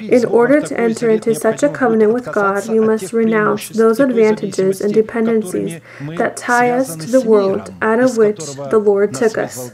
[0.00, 4.80] In order to enter into such a covenant with God, you must renounce those advantages
[4.80, 5.80] and dependencies
[6.16, 8.40] that tie us to the world out of which
[8.74, 9.70] the Lord took us.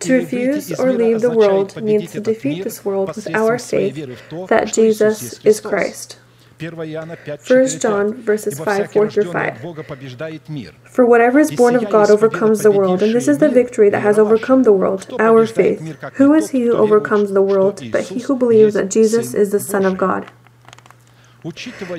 [0.00, 3.96] To refuse or leave the world means to defeat this world with our faith
[4.48, 6.18] that Jesus is Christ.
[6.60, 9.60] 1 John verses 5, 4 through 5.
[10.84, 14.02] For whatever is born of God overcomes the world, and this is the victory that
[14.02, 15.80] has overcome the world, our faith.
[16.14, 19.60] Who is he who overcomes the world but he who believes that Jesus is the
[19.60, 20.30] Son of God?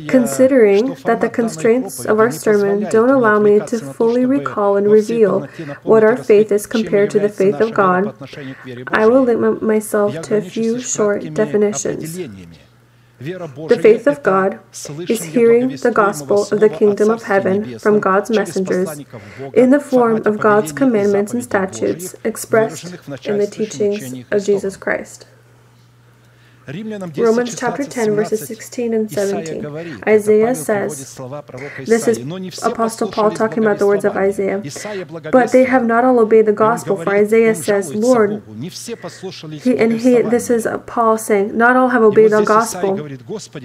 [0.08, 5.46] Considering that the constraints of our sermon don't allow me to fully recall and reveal
[5.84, 8.14] what our faith is compared to the faith of God,
[8.90, 12.20] I will limit myself to a few short definitions.
[13.20, 14.60] The faith of God
[15.10, 18.90] is hearing the gospel of the kingdom of heaven from God's messengers
[19.54, 22.86] in the form of God's commandments and statutes expressed
[23.26, 25.26] in the teachings of Jesus Christ.
[27.18, 29.66] Romans chapter 10, verses 16 and 17.
[30.08, 31.18] Isaiah says,
[31.86, 32.20] This is
[32.64, 34.62] Apostle Paul talking about the words of Isaiah.
[35.32, 38.44] But they have not all obeyed the gospel, for Isaiah says, Lord,
[39.64, 42.96] he, and he, this is Paul saying, Not all have obeyed the gospel.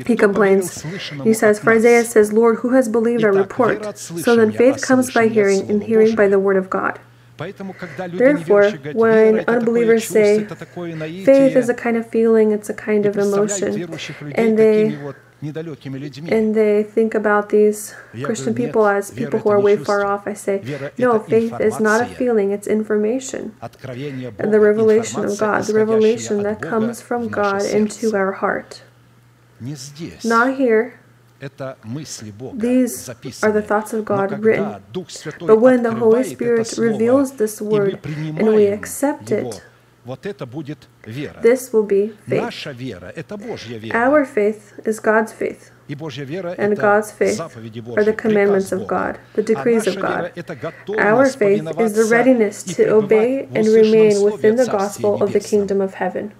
[0.07, 0.83] He complains.
[1.25, 3.99] He says, For Isaiah says, Lord, who has believed our report?
[3.99, 7.01] So then faith comes by hearing, and hearing by the word of God.
[7.37, 13.74] Therefore, when unbelievers say faith is a kind of feeling, it's a kind of emotion,
[14.37, 14.97] and they
[16.30, 20.26] and they think about these Christian people as people who are way far off.
[20.26, 20.62] I say,
[20.97, 23.55] no, faith is not a feeling, it's information.
[23.61, 28.82] And the revelation of God, the revelation that comes from God into our heart.
[30.24, 31.01] Not here,
[32.59, 33.09] these
[33.43, 34.82] are the thoughts of God written.
[35.47, 37.99] But when the Holy Spirit reveals this word
[38.39, 39.62] and we accept it,
[41.43, 42.66] this will be faith.
[43.95, 45.70] Our faith is God's faith.
[46.59, 50.32] And God's faith are the commandments of God, the decrees of God.
[50.99, 55.80] Our faith is the readiness to obey and remain within the gospel of the kingdom
[55.80, 56.32] of heaven.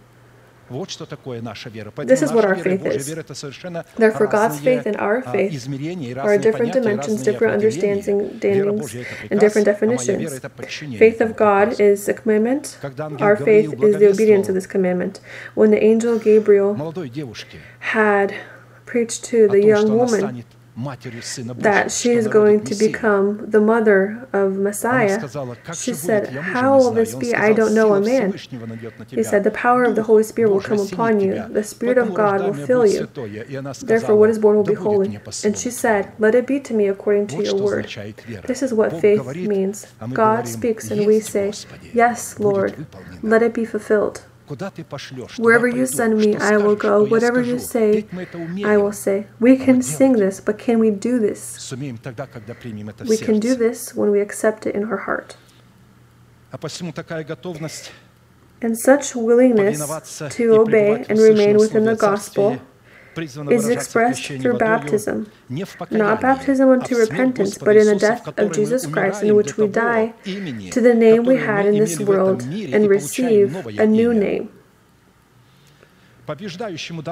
[0.71, 3.07] This is what our faith is.
[3.97, 5.69] Therefore, God's faith and our faith
[6.19, 10.41] are different dimensions, different understandings, and different definitions.
[10.99, 12.79] Faith of God is a commandment.
[13.21, 15.21] Our faith is the obedience of this commandment.
[15.55, 16.75] When the angel Gabriel
[17.81, 18.35] had
[18.87, 20.45] preached to the young woman
[20.77, 25.21] that she is going to become the mother of Messiah.
[25.75, 27.35] She said, How will this be?
[27.35, 28.33] I don't know a man.
[29.11, 32.15] He said, The power of the Holy Spirit will come upon you, the Spirit of
[32.15, 33.09] God will fill you.
[33.87, 35.07] Therefore, what is born will be holy.
[35.45, 37.87] And she said, Let it be to me according to your word.
[38.47, 39.19] This is what faith
[39.49, 39.87] means.
[40.13, 41.53] God speaks, and we say,
[41.93, 42.87] Yes, Lord,
[43.23, 44.25] let it be fulfilled.
[45.39, 47.05] Wherever you send me, I will go.
[47.05, 48.07] Whatever you say,
[48.65, 49.27] I will say.
[49.41, 51.73] We can sing this, but can we do this?
[53.09, 55.37] We can do this when we accept it in our heart.
[58.63, 59.79] And such willingness
[60.37, 62.61] to obey and remain within the gospel
[63.19, 65.31] is expressed through baptism,
[65.91, 70.15] not baptism unto repentance, but in the death of Jesus Christ, in which we die
[70.25, 74.51] to the name we had in this world and receive a new name.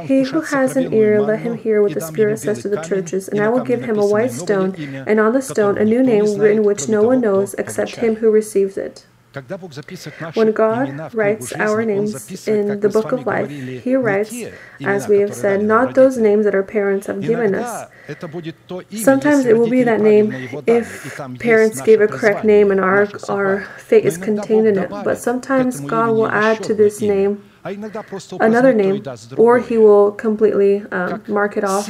[0.06, 3.28] He who has an ear, let him hear what the Spirit says to the churches.
[3.28, 4.74] And I will give him a white stone,
[5.06, 8.30] and on the stone a new name written which no one knows except him who
[8.30, 9.06] receives it.
[10.34, 14.34] When God writes our names in the book of life, He writes,
[14.84, 17.90] as we have said, not those names that our parents have given us.
[18.94, 20.32] Sometimes it will be that name
[20.66, 24.90] if parents gave a correct name and our, our fate is contained in it.
[24.90, 29.02] But sometimes God will add to this name another name,
[29.36, 31.88] or he will completely um, mark it off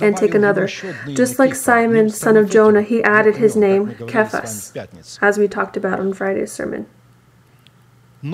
[0.00, 0.66] and take another.
[1.14, 4.72] Just like Simon, son of Jonah, he added his name, Cephas,
[5.22, 6.86] as we talked about on Friday's sermon.
[8.22, 8.26] A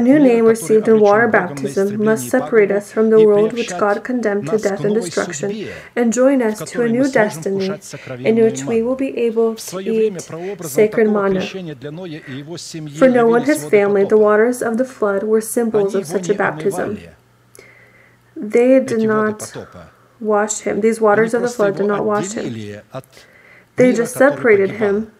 [0.00, 4.48] new name received in water baptism must separate us from the world which God condemned
[4.48, 7.70] to death and destruction and join us to a new destiny
[8.18, 10.20] in which we will be able to eat
[10.62, 11.42] sacred manna.
[11.42, 16.34] For Noah and his family, the waters of the flood were symbols of such a
[16.34, 16.98] baptism.
[18.34, 19.54] They did not
[20.18, 20.80] wash him.
[20.80, 22.82] These waters of the flood did not wash him.
[23.76, 25.12] They just separated him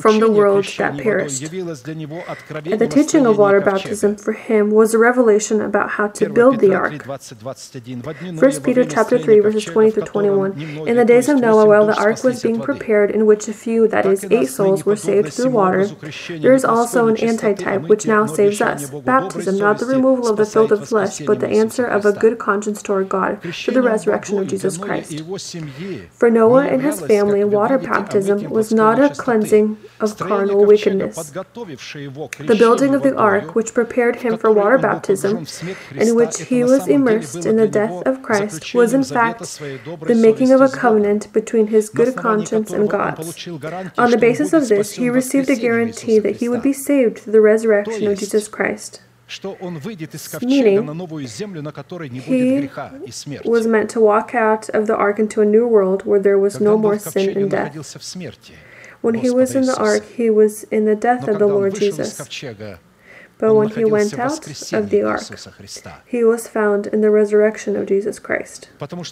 [0.00, 1.42] from the world that perished.
[1.42, 6.60] And the teaching of water baptism for him was a revelation about how to build
[6.60, 7.06] the ark.
[7.06, 10.88] 1 Peter chapter 3 verses 20 through 21.
[10.88, 13.86] In the days of Noah, while the ark was being prepared, in which a few,
[13.88, 15.86] that is, eight souls, were saved through water,
[16.28, 18.88] there is also an antitype which now saves us.
[18.90, 22.38] Baptism, not the removal of the filth of flesh, but the answer of a good
[22.38, 25.22] conscience toward God through the resurrection of Jesus Christ.
[26.12, 31.16] For Noah and his family, water baptism was not a cleansing of carnal wickedness.
[31.30, 35.46] The building of the ark, which prepared him for water baptism,
[35.96, 40.50] in which he was immersed in the death of Christ, was in fact the making
[40.52, 43.46] of a covenant between his good conscience and God's.
[43.98, 47.32] On the basis of this, he received a guarantee that he would be saved through
[47.32, 49.02] the resurrection of Jesus Christ.
[50.42, 50.86] Meaning,
[52.20, 52.68] he
[53.44, 56.60] was meant to walk out of the ark into a new world where there was
[56.60, 57.74] no more sin and death.
[59.04, 62.18] When he was in the ark, he was in the death of the Lord Jesus.
[63.44, 65.20] But when he went out of the ark,
[66.06, 68.70] he was found in the resurrection of Jesus Christ.
[68.78, 69.04] Because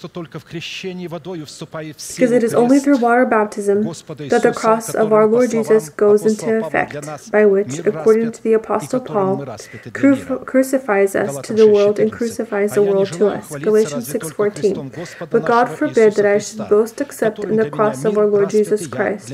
[2.33, 6.65] it is only through water baptism that the cross of our Lord Jesus goes into
[6.65, 9.45] effect, by which, according to the Apostle Paul,
[9.93, 13.55] cru- crucifies us to the world and crucifies the world to us.
[13.55, 18.27] Galatians 6.14 But God forbid that I should boast except in the cross of our
[18.27, 19.31] Lord Jesus Christ,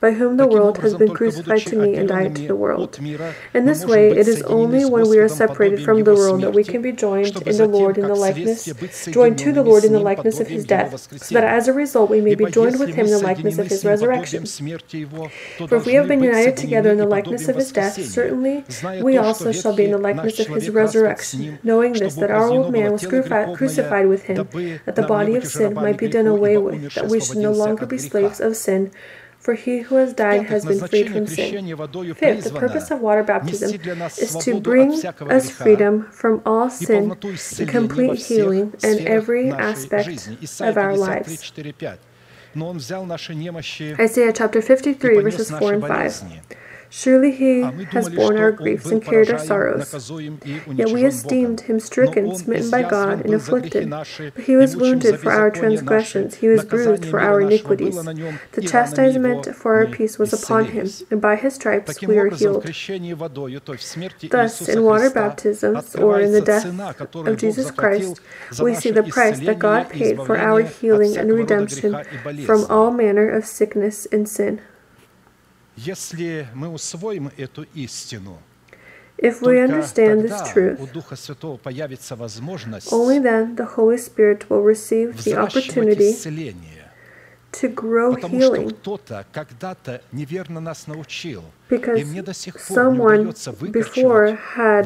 [0.00, 2.98] by whom the world has been crucified to me and I to the world.
[3.54, 6.52] In this way, it is is only when we are separated from the world that
[6.52, 8.64] we can be joined in the Lord in the likeness,
[9.10, 12.10] joined to the Lord in the likeness of his death, so that as a result
[12.10, 14.46] we may be joined with him in the likeness of his resurrection.
[14.46, 18.64] For if we have been united together in the likeness of his death, certainly
[19.02, 22.72] we also shall be in the likeness of his resurrection, knowing this, that our old
[22.72, 24.36] man was crucified with him,
[24.86, 27.86] that the body of sin might be done away with, that we should no longer
[27.86, 28.90] be slaves of sin,
[29.42, 31.66] for he who has died has been freed from sin.
[32.14, 34.92] Fifth, the purpose of water baptism is to bring
[35.30, 37.10] us freedom from all sin
[37.58, 40.28] and complete healing in every aspect
[40.60, 41.52] of our lives.
[42.54, 46.22] Isaiah chapter 53, verses 4 and 5.
[46.94, 50.10] Surely he has borne our griefs and carried our sorrows.
[50.74, 53.88] Yet we esteemed him stricken, smitten by God, and afflicted.
[53.88, 54.06] But
[54.44, 57.96] he was wounded for our transgressions, he was bruised for our iniquities.
[58.52, 62.66] The chastisement for our peace was upon him, and by his stripes we are healed.
[64.30, 66.66] Thus, in water baptisms, or in the death
[67.14, 68.20] of Jesus Christ,
[68.60, 72.04] we see the price that God paid for our healing and redemption
[72.44, 74.60] from all manner of sickness and sin.
[75.75, 78.39] Если мы усвоим эту истину,
[79.19, 80.79] If we understand this truth,
[82.91, 86.13] only then the Holy Spirit will receive the opportunity
[87.51, 88.71] to grow healing.
[91.69, 93.33] Because someone
[93.71, 94.85] before had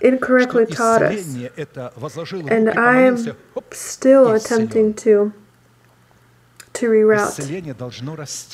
[0.00, 1.36] incorrectly taught us,
[2.48, 3.16] and I am
[3.72, 5.32] still attempting to
[6.79, 7.35] to reroute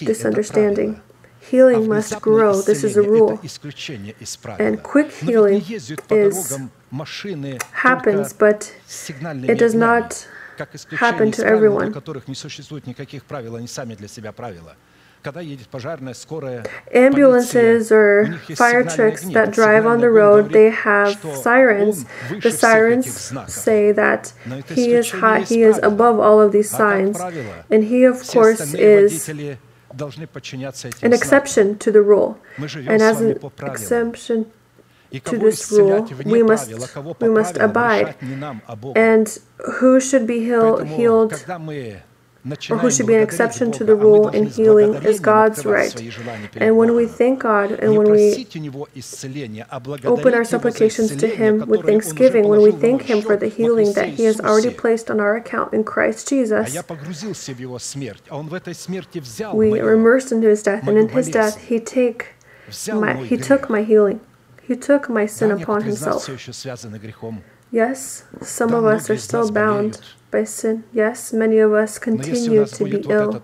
[0.07, 1.01] this understanding.
[1.51, 2.61] Healing must grow.
[2.61, 3.39] This is a rule.
[4.59, 5.91] And quick healing is
[7.71, 8.73] happens, but
[9.49, 10.27] it does not
[10.97, 11.93] happen to everyone.
[16.93, 22.05] Ambulances or fire trucks that drive on the road, they have sirens.
[22.41, 24.33] The sirens say that
[24.73, 27.19] he is high, he is above all of these signs,
[27.69, 32.37] and he, of course, is an exception to the rule.
[32.57, 34.51] And as an exception
[35.23, 36.71] to this rule, we must
[37.19, 38.15] we must abide.
[38.95, 39.37] And
[39.79, 41.33] who should be heal, healed
[42.69, 45.95] or who should be an exception to the rule in healing is God's right.
[46.57, 48.45] And when we thank God and when we
[50.03, 54.09] open our supplications to Him with thanksgiving, when we thank Him for the healing that
[54.09, 56.75] He has already placed on our account in Christ Jesus,
[59.53, 62.35] we are immersed into His death, and in His death, He take
[62.93, 64.19] my, He took my healing.
[64.61, 66.27] He took my sin upon Himself.
[67.71, 69.99] Yes, some of us are still bound
[70.31, 70.83] by sin.
[70.93, 73.41] Yes, many of us continue to be ill.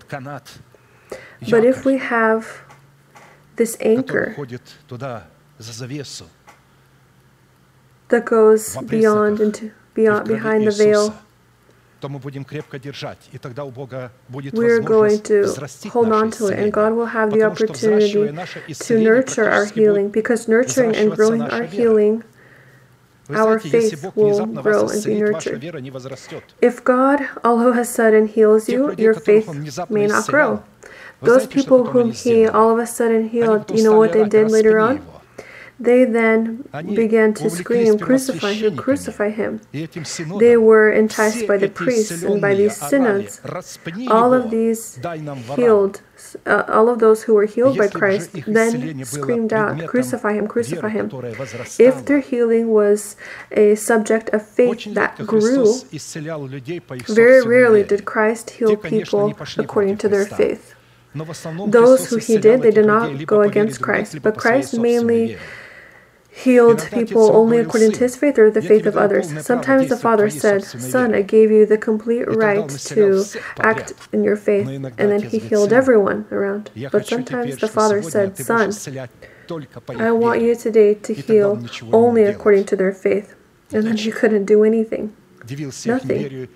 [1.50, 2.62] But if we have
[3.56, 4.34] this anchor
[8.08, 11.14] that goes beyond into beyond behind the veil,
[14.54, 15.54] we are going to
[15.90, 18.12] hold on to it, and God will have the opportunity
[18.74, 22.24] to nurture our healing because nurturing and growing our healing
[23.30, 25.62] our faith will grow and be nurtured.
[26.60, 29.46] If God all of a sudden heals you, your faith
[29.90, 30.64] may not grow.
[31.22, 34.78] Those people whom He all of a sudden healed, you know what they did later
[34.80, 35.06] on?
[35.82, 36.64] They then
[36.94, 39.60] began to scream, Crucify him, crucify him.
[40.38, 43.40] They were enticed by the priests and by these synods.
[44.08, 45.00] All of these
[45.56, 46.02] healed,
[46.46, 50.90] uh, all of those who were healed by Christ then screamed out, Crucify him, crucify
[50.90, 51.10] him.
[51.80, 53.16] If their healing was
[53.50, 55.66] a subject of faith that grew,
[57.08, 60.74] very rarely did Christ heal people according to their faith.
[61.66, 65.36] Those who he did, they did not go against Christ, but Christ mainly
[66.34, 69.26] healed people only according to his faith or the faith of others.
[69.44, 73.24] Sometimes the Father said, Son, I gave you the complete right to
[73.60, 74.66] act in your faith,
[74.98, 76.70] and then he healed everyone around.
[76.90, 78.72] But sometimes the Father said, Son,
[79.98, 81.50] I want you today to heal
[81.92, 83.34] only according to their faith.
[83.74, 85.14] And then he couldn't do anything.
[85.86, 86.48] Nothing.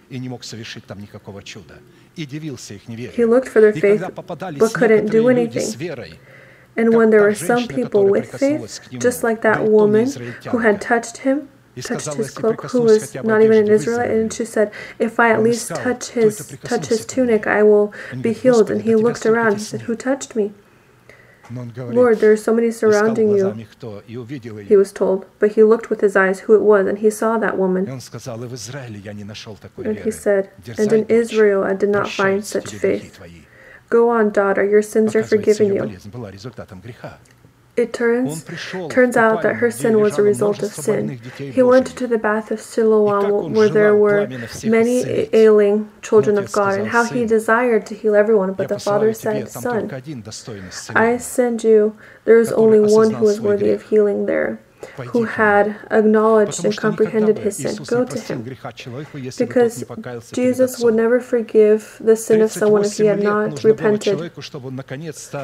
[3.12, 4.00] He looked for their faith,
[4.58, 5.62] but couldn't do anything.
[6.76, 10.10] And when there were some people with faith, just like that woman
[10.50, 11.48] who had touched him,
[11.80, 15.42] touched his cloak, who was not even an Israelite, and she said, "If I at
[15.42, 19.54] least touch his touch his tunic, I will be healed." And he looked around.
[19.54, 20.52] He said, "Who touched me?"
[21.76, 23.54] Lord, there are so many surrounding you.
[24.72, 27.38] He was told, but he looked with his eyes who it was, and he saw
[27.38, 27.88] that woman.
[27.88, 28.02] And
[29.98, 33.20] he said, And in Israel I did not find such faith.
[33.88, 35.96] Go on, daughter, your sins are forgiven you.
[37.76, 38.42] It turns,
[38.88, 41.20] turns out that her sin was a result of sin.
[41.36, 44.26] He went to the bath of Siloam where there were
[44.64, 48.54] many ailing children of God, and how he desired to heal everyone.
[48.54, 49.90] But the father said, Son,
[50.94, 54.58] I send you, there is only one who is worthy of healing there
[55.08, 57.76] who had acknowledged and comprehended his sin.
[57.84, 58.42] Go to him.
[59.38, 59.84] Because
[60.32, 64.18] Jesus would never forgive the sin of someone if he had not repented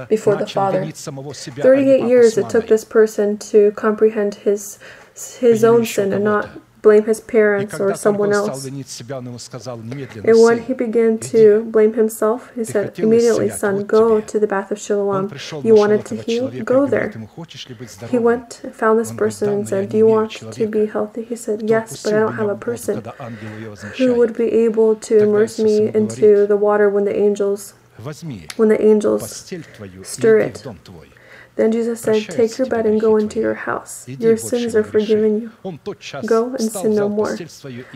[0.08, 0.84] before the Father.
[0.84, 4.78] 38 years it took this person to comprehend his,
[5.38, 6.48] his own sin and not
[6.82, 8.66] blame his parents or someone else.
[8.66, 14.70] And when he began to blame himself, he said, Immediately, son, go to the bath
[14.70, 15.32] of Siloam.
[15.64, 16.50] You wanted to heal?
[16.64, 17.10] Go there.
[18.10, 21.22] He went, found this person, and said, Do you want to be healthy?
[21.24, 23.02] He said, Yes, but I don't have a person
[23.96, 27.74] who would be able to immerse me into the water when the angels
[28.56, 29.52] when the angels
[30.02, 30.64] stir it.
[31.56, 34.08] Then Jesus said, Take your bed and go into your house.
[34.08, 35.78] Your sins are forgiven you.
[36.26, 37.36] Go and sin no more.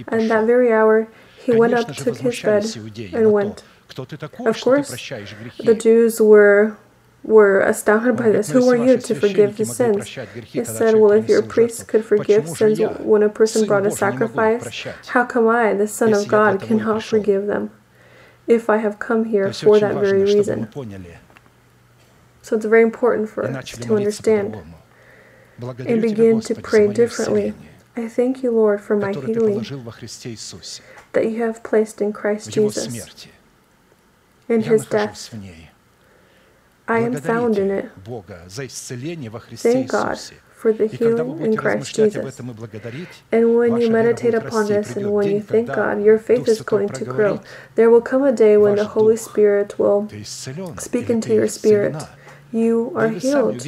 [0.08, 1.08] And that very hour,
[1.42, 2.64] he went up, took his bed,
[3.14, 3.62] and went.
[4.40, 4.90] Of course,
[5.58, 6.76] the Jews were
[7.22, 8.50] were astounded by this.
[8.50, 10.06] Who are you to forgive the sins?
[10.44, 14.86] He said, Well, if your priest could forgive sins when a person brought a sacrifice,
[15.08, 17.70] how come I, the Son of God, cannot forgive them?
[18.46, 20.68] If I have come here for that very reason.
[22.46, 24.56] So it's very important for us to understand
[25.60, 27.54] and begin to pray differently.
[27.96, 29.58] I thank you, Lord, for my healing
[31.12, 33.26] that you have placed in Christ Jesus,
[34.48, 35.34] in his death.
[36.86, 37.90] I am found in it.
[39.56, 40.16] Thank God
[40.52, 42.40] for the healing in Christ Jesus.
[43.32, 46.90] And when you meditate upon this and when you thank God, your faith is going
[46.90, 47.40] to grow.
[47.74, 50.08] There will come a day when the Holy Spirit will
[50.78, 51.96] speak into your spirit.
[52.52, 53.64] You are healed.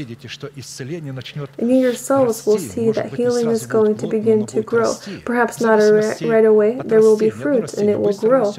[1.59, 4.95] And you yourselves will see that healing is going to begin to grow.
[5.25, 8.53] Perhaps not right away, there will be fruit and it will grow.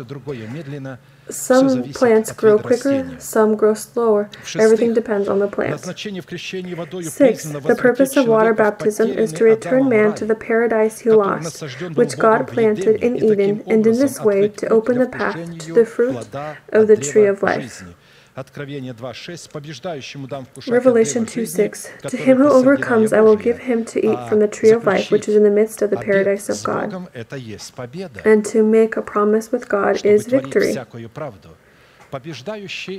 [1.30, 4.32] Some plants grow quicker, some grow slower.
[4.58, 5.80] Everything depends on the plant.
[5.82, 11.62] Six, the purpose of water baptism is to return man to the paradise he lost,
[11.94, 15.86] which God planted in Eden, and in this way to open the path to the
[15.86, 16.16] fruit
[16.70, 17.84] of the tree of life.
[20.68, 24.48] Revelation 2 6 To him who overcomes, I will give him to eat from the
[24.48, 26.92] tree of life, which is in the midst of the paradise of God.
[28.26, 30.74] And to make a promise with God is victory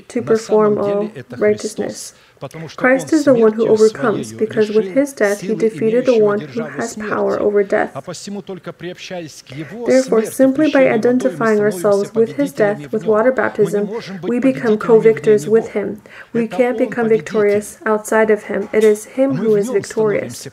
[0.09, 2.15] to perform all righteousness.
[2.77, 6.63] Christ is the one who overcomes, because with his death he defeated the one who
[6.63, 7.93] has power over death.
[9.87, 13.89] Therefore, simply by identifying ourselves with his death with water baptism,
[14.23, 16.01] we become co victors with him.
[16.33, 18.69] We can't become victorious outside of him.
[18.73, 20.47] It is him who is victorious.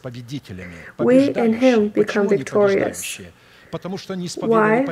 [0.99, 3.21] We in him become victorious.
[4.41, 4.85] Why?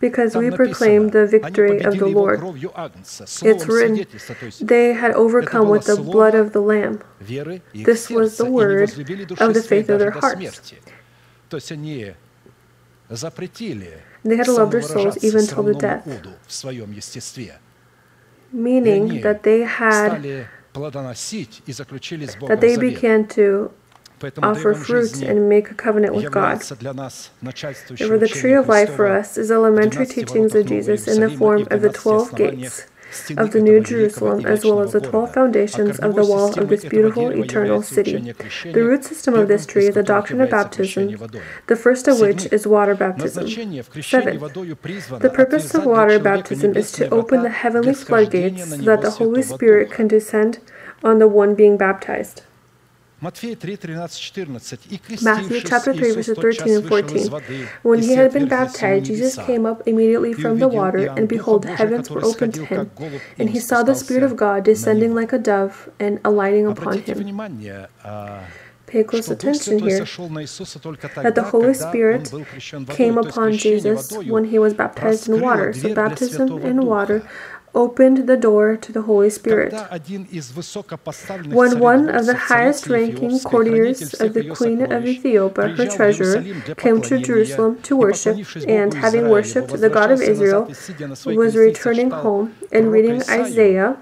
[0.00, 2.40] Because we proclaim the victory of the Lord.
[3.42, 4.06] It's written,
[4.60, 7.02] they had overcome with the blood of the Lamb.
[7.74, 8.90] This was the word
[9.40, 10.72] of the faith of their hearts.
[14.24, 16.06] They had loved their souls even till the death,
[18.52, 20.22] meaning that they had
[22.48, 23.72] that they began to
[24.42, 26.60] offer fruit and make a covenant with God.
[26.60, 31.66] Therefore, the tree of life for us is elementary teachings of Jesus in the form
[31.70, 32.86] of the 12 gates
[33.36, 36.84] of the New Jerusalem, as well as the 12 foundations of the wall of this
[36.84, 38.18] beautiful eternal city.
[38.18, 41.16] The root system of this tree is the doctrine of baptism,
[41.66, 43.48] the first of which is water baptism.
[43.48, 49.10] Seventh, the purpose of water baptism is to open the heavenly floodgates so that the
[49.12, 50.58] Holy Spirit can descend
[51.02, 52.42] on the one being baptized.
[55.22, 57.28] Matthew chapter 3, verses 13 and 14.
[57.82, 61.74] When he had been baptized, Jesus came up immediately from the water, and behold, the
[61.74, 62.90] heavens were opened to him.
[63.38, 67.38] And he saw the Spirit of God descending like a dove and alighting upon him.
[68.86, 69.98] Pay close attention here
[71.22, 72.32] that the Holy Spirit
[72.96, 75.72] came upon Jesus when he was baptized in water.
[75.74, 77.28] So, baptism in water
[77.74, 79.72] opened the door to the Holy Spirit.
[81.60, 86.42] When one of the highest ranking courtiers of the Queen of Ethiopia, her treasurer,
[86.76, 90.70] came to Jerusalem to worship, and having worshipped the God of Israel,
[91.26, 93.96] was returning home and reading Isaiah,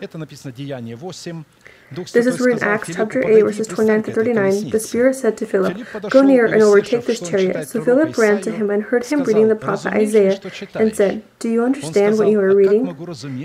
[1.92, 4.70] this is written in Acts chapter 8, verses 29 to 39.
[4.70, 5.78] The Spirit said to Philip,
[6.10, 7.68] Go near and overtake this chariot.
[7.68, 10.40] So Philip ran to him and heard him reading the prophet Isaiah
[10.74, 12.88] and said, Do you understand what you are reading?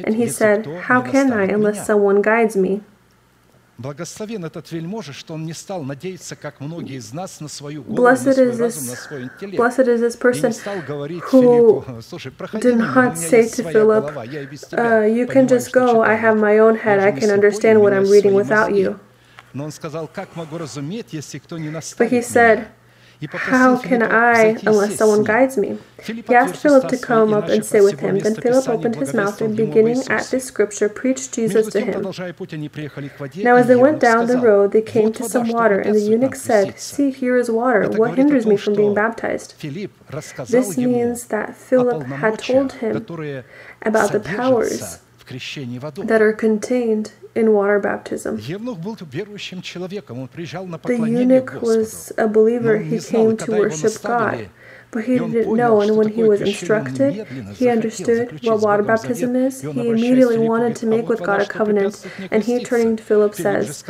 [0.04, 2.82] And he said, How can I unless someone guides me?
[3.81, 8.07] Благословен этот вельможа, что он не стал надеяться, как многие из нас, на свою голову,
[8.07, 9.61] blessed на свой разум, на свой интеллект.
[9.61, 10.51] Blessed is this person
[11.31, 11.85] who
[12.59, 17.01] did not say to Philip, uh, you can just go, I have my own head,
[17.01, 18.99] I can understand what I'm reading without you.
[21.99, 22.69] But he said,
[23.30, 25.78] how can I unless someone guides me?
[26.04, 28.18] He asked Philip to come up and sit with him.
[28.20, 32.02] Then Philip opened his mouth and, beginning at this scripture, preached Jesus to him.
[33.44, 36.36] Now, as they went down the road, they came to some water, and the eunuch
[36.36, 37.88] said, See, here is water.
[37.90, 39.60] What hinders me from being baptized?
[39.62, 43.06] This means that Philip had told him
[43.84, 45.00] about the powers
[46.04, 48.38] that are contained in water baptism.
[48.38, 48.44] The
[51.08, 52.78] eunuch was a believer.
[52.78, 54.50] He came to worship God.
[54.92, 59.62] But he didn't know, and when he was instructed, he understood what water baptism is.
[59.62, 63.84] He immediately wanted to make with God a covenant, and he, turning to Philip, says,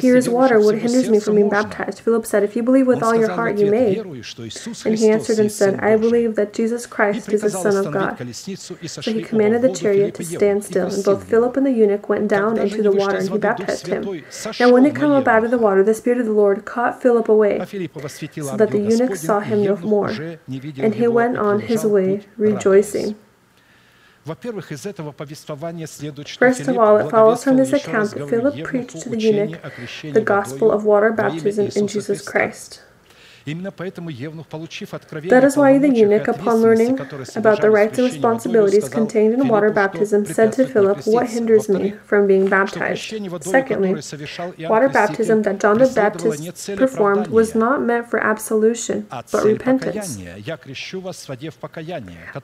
[0.00, 2.00] Here is water, what hinders me from being baptized?
[2.00, 3.98] Philip said, If you believe with all your heart, you may.
[3.98, 8.16] And he answered and said, I believe that Jesus Christ is the Son of God.
[8.34, 12.28] So he commanded the chariot to stand still, and both Philip and the eunuch went
[12.28, 14.22] down into the water, and he baptized him.
[14.58, 17.02] Now when they come up out of the water, the Spirit of the Lord caught
[17.02, 20.29] Philip away, so that the eunuch saw him no more
[20.78, 23.16] and he went on his way rejoicing.
[24.26, 24.44] First
[26.68, 29.58] of all, it follows from this account that Philip preached to the eunuch
[30.12, 32.82] the gospel of water baptism in Jesus Christ.
[33.54, 37.00] That is why the eunuch, upon learning
[37.36, 41.90] about the rights and responsibilities contained in water baptism, said to Philip, What hinders me
[42.04, 43.02] from being baptized?
[43.42, 43.94] Secondly,
[44.68, 50.18] water baptism that John the Baptist performed was not meant for absolution, but repentance.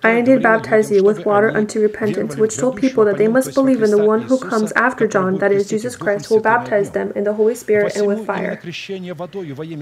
[0.02, 3.82] I indeed baptize you with water unto repentance, which told people that they must believe
[3.82, 7.12] in the one who comes after John, that is Jesus Christ, who will baptize them
[7.14, 8.58] in the Holy Spirit and with fire.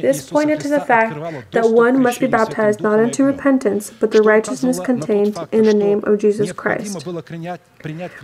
[0.01, 1.14] This pointed to the fact
[1.51, 6.03] that one must be baptized not unto repentance, but the righteousness contained in the name
[6.05, 7.07] of Jesus Christ,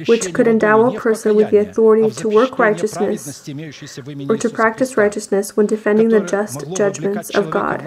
[0.07, 3.49] which could endow a person with the authority to work righteousness
[4.29, 7.83] or to practice righteousness when defending the just judgments of God.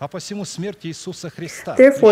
[0.00, 0.16] Therefore,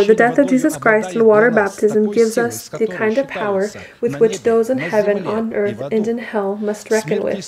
[0.05, 3.71] the death of Jesus Christ in water baptism gives us the kind of power
[4.03, 7.37] with which those in heaven, on earth, and in hell must reckon with.
[7.37, 7.41] The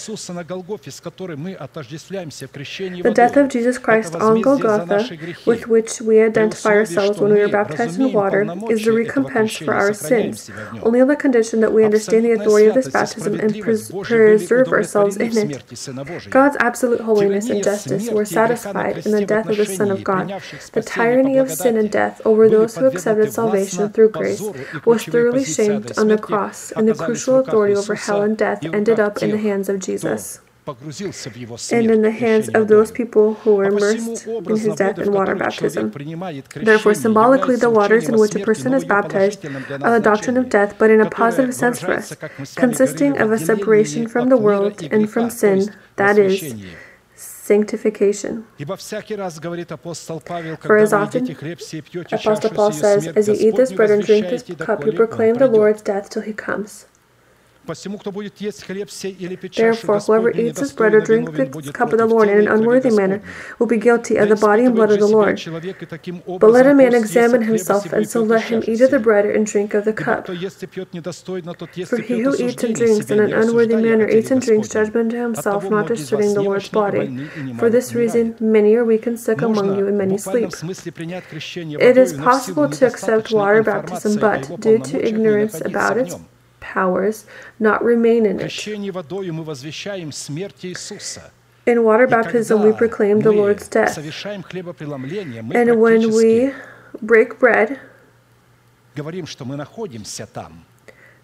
[3.15, 5.11] death of Jesus Christ on Golgotha,
[5.45, 9.75] with which we identify ourselves when we are baptized in water, is the recompense for
[9.75, 10.51] our sins,
[10.83, 14.69] only on the condition that we understand the authority of this baptism and pres preserve
[14.69, 15.63] ourselves in it.
[16.31, 20.30] God's absolute holiness and justice were satisfied in the death of the Son of God
[20.73, 24.43] the tyranny of sin and death over those who accepted salvation through grace
[24.85, 29.01] was thoroughly shamed on the cross, and the crucial authority over hell and death ended
[29.01, 30.41] up in the hands of Jesus.
[30.67, 35.35] and in the hands of those people who were immersed in his death in water
[35.35, 35.91] baptism.
[36.55, 40.49] Therefore, symbolically, the waters in which a person is baptized are the uh, doctrine of
[40.49, 42.15] death, but in a positive sense for us,
[42.55, 46.55] consisting of a separation from the world and from sin, that is,
[47.51, 48.47] sanctification.
[50.61, 51.23] For as often
[52.13, 55.49] Apostle Paul says, as you eat this bread and drink this cup, you proclaim the
[55.49, 56.87] Lord's death till he comes.
[59.57, 62.91] Therefore, whoever eats this bread or drinks the cup of the Lord in an unworthy
[62.91, 63.23] manner
[63.59, 65.41] will be guilty of the body and blood of the Lord.
[66.41, 69.47] But let a man examine himself, and so let him eat of the bread and
[69.47, 70.27] drink of the cup.
[70.27, 70.35] For
[72.03, 75.69] he who eats and drinks in an unworthy manner eats and drinks judgment to himself,
[75.71, 77.29] not discerning the Lord's body.
[77.59, 80.51] For this reason, many are weak and sick among you, and many sleep.
[81.91, 86.17] It is possible to accept water baptism, but due to ignorance about its
[86.61, 87.27] powers
[87.59, 88.51] not remain in it.
[91.67, 93.97] In water baptism, we proclaim the Lord's death.
[95.55, 96.53] And when we
[97.03, 97.79] break bread,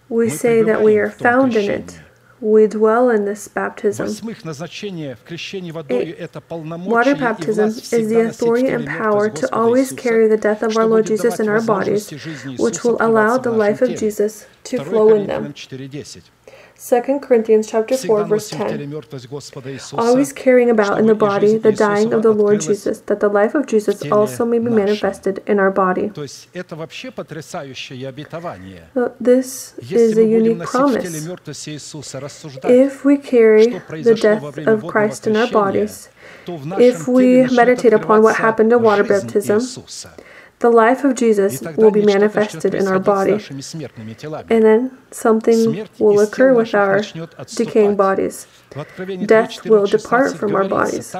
[0.08, 2.00] we say that we are found in it
[2.40, 4.06] we dwell in this baptism.
[4.06, 4.10] Э,
[6.86, 11.06] water baptism is the authority and power to always carry the death of our Lord
[11.06, 12.10] Jesus in our bodies,
[12.58, 15.54] which will allow the life of Jesus to flow in them.
[16.78, 18.92] 2 Corinthians chapter 4 verse 10
[19.98, 23.54] Always carrying about in the body the dying of the Lord Jesus that the life
[23.54, 26.10] of Jesus also may be manifested in our body.
[28.94, 31.04] Uh, this is a unique promise.
[32.68, 33.66] If we carry
[34.04, 36.08] the death of Christ in our bodies,
[36.78, 39.60] if we meditate upon what happened in water baptism,
[40.58, 43.32] the life of Jesus will be manifested in our body.
[43.32, 47.02] And then something will occur with our
[47.54, 48.46] decaying bodies.
[49.26, 51.14] Death will depart from our bodies.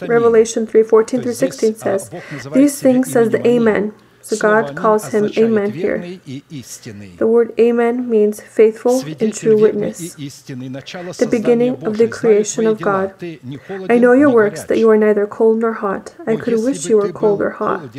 [0.00, 2.10] Revelation 3 14 through 16 says,
[2.52, 5.98] These things says the Amen so God calls him Amen here.
[7.16, 10.14] The word Amen means faithful and true witness.
[10.14, 13.14] The beginning of the creation of God.
[13.88, 16.14] I know your works, that you are neither cold nor hot.
[16.26, 17.90] I could wish you were cold or hot.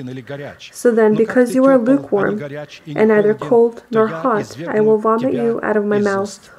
[0.71, 5.59] So then, because you are lukewarm and neither cold nor hot, I will vomit you
[5.63, 6.49] out of my mouth.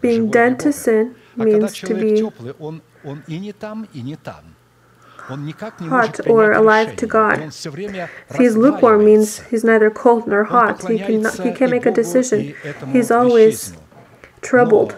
[0.00, 2.22] Being dead to sin means to be
[5.88, 7.38] hot or alive to God.
[7.40, 10.88] If he's lukewarm means he's neither cold nor hot.
[10.88, 12.54] He can he can't make a decision.
[12.92, 13.74] He's always
[14.44, 14.94] troubled.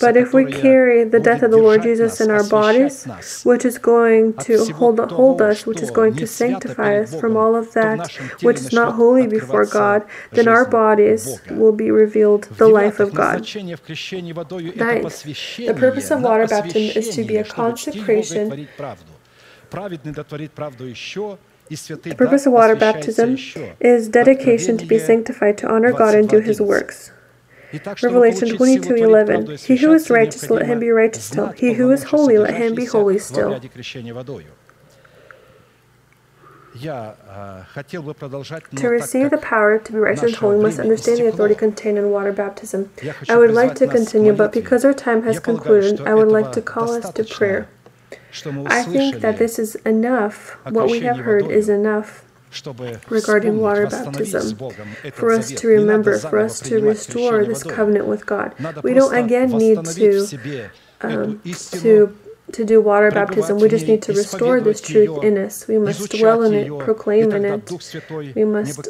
[0.00, 3.04] But if we carry the death of the Lord Jesus in our bodies,
[3.44, 7.54] which is going to hold, hold us, which is going to sanctify us from all
[7.56, 7.98] of that
[8.42, 10.02] which is not holy before God,
[10.32, 13.42] then our bodies will be revealed the life of God.
[14.76, 15.24] Ninth,
[15.56, 18.68] the purpose of water baptism is to be a consecration
[21.68, 23.36] the purpose of water baptism
[23.80, 27.12] is dedication to be sanctified to honor God and do His works.
[27.72, 31.48] Revelation 22:11 He who is righteous let him be righteous still.
[31.48, 33.58] he who is holy let him be holy still.
[38.76, 41.98] To receive the power to be righteous and holy, we must understand the authority contained
[41.98, 42.90] in water baptism.
[43.28, 46.62] I would like to continue, but because our time has concluded, I would like to
[46.62, 47.68] call us to prayer.
[48.66, 50.56] I think that this is enough.
[50.66, 52.24] What we have heard is enough
[53.08, 54.56] regarding water baptism,
[55.12, 58.54] for us to remember, for us to restore this covenant with God.
[58.82, 60.28] We don't again need to
[61.02, 61.40] um,
[61.82, 62.16] to
[62.52, 63.58] to do water baptism.
[63.58, 65.66] We just need to restore this truth in us.
[65.66, 68.34] We must dwell in it, proclaim in it.
[68.34, 68.84] We must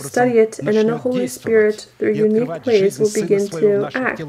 [0.00, 4.22] study it, and then the Holy Spirit, through unique ways, will begin to act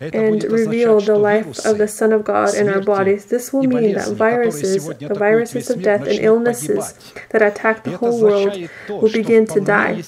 [0.00, 3.26] and reveal the life of the Son of God in our bodies.
[3.26, 8.20] This will mean that viruses, the viruses of death and illnesses that attack the whole
[8.20, 8.56] world
[8.88, 10.02] will begin to die.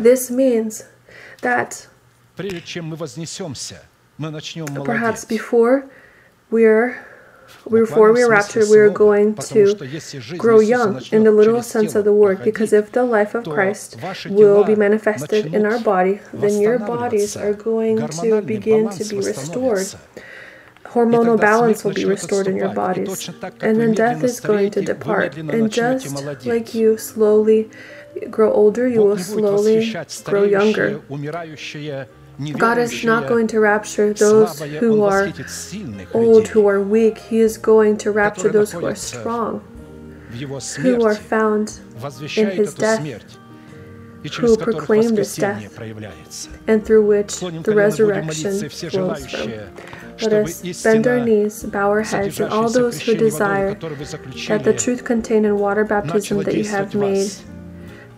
[0.00, 0.84] This means
[1.42, 1.86] that
[4.84, 5.84] perhaps before
[6.50, 7.06] we're
[7.70, 9.74] before we are raptured, we are going to
[10.36, 12.42] grow young in the literal sense of the word.
[12.42, 13.96] Because if the life of Christ
[14.28, 19.16] will be manifested in our body, then your bodies are going to begin to be
[19.16, 19.86] restored.
[20.84, 23.28] Hormonal balance will be restored in your bodies.
[23.60, 25.36] And then death is going to depart.
[25.36, 27.70] And just like you slowly
[28.30, 29.94] grow older, you will slowly
[30.24, 31.00] grow younger.
[32.56, 35.32] God is not going to rapture those who are
[36.14, 37.18] old, who are weak.
[37.18, 39.60] He is going to rapture those who are strong,
[40.78, 41.78] who are found
[42.36, 43.36] in His death,
[44.34, 45.78] who proclaim this death,
[46.66, 49.52] and through which the resurrection flows from.
[50.20, 54.72] Let us bend our knees, bow our heads, and all those who desire that the
[54.72, 57.30] truth contained in water baptism that you have made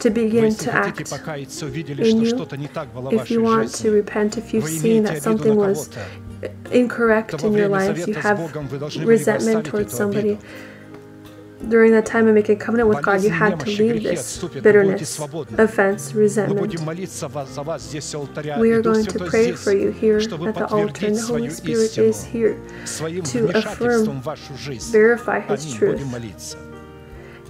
[0.04, 2.46] to begin to act in you.
[3.10, 5.88] If you want to repent, if you've seen that something was
[6.70, 8.38] incorrect in your life, you have
[8.98, 10.36] resentment towards somebody,
[11.70, 15.18] during that time of making covenant with God, you had to leave this bitterness,
[15.56, 16.60] offense, resentment.
[18.58, 21.96] We are going to pray for you here at the altar, and the Holy Spirit
[21.96, 22.60] is here
[23.32, 24.22] to affirm,
[24.92, 26.00] verify His truth.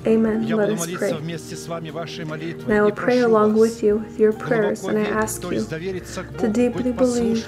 [0.07, 0.47] Amen.
[0.49, 1.11] Let us pray.
[1.13, 6.49] And I will pray along with you with your prayers, and I ask you to
[6.53, 7.47] deeply believe,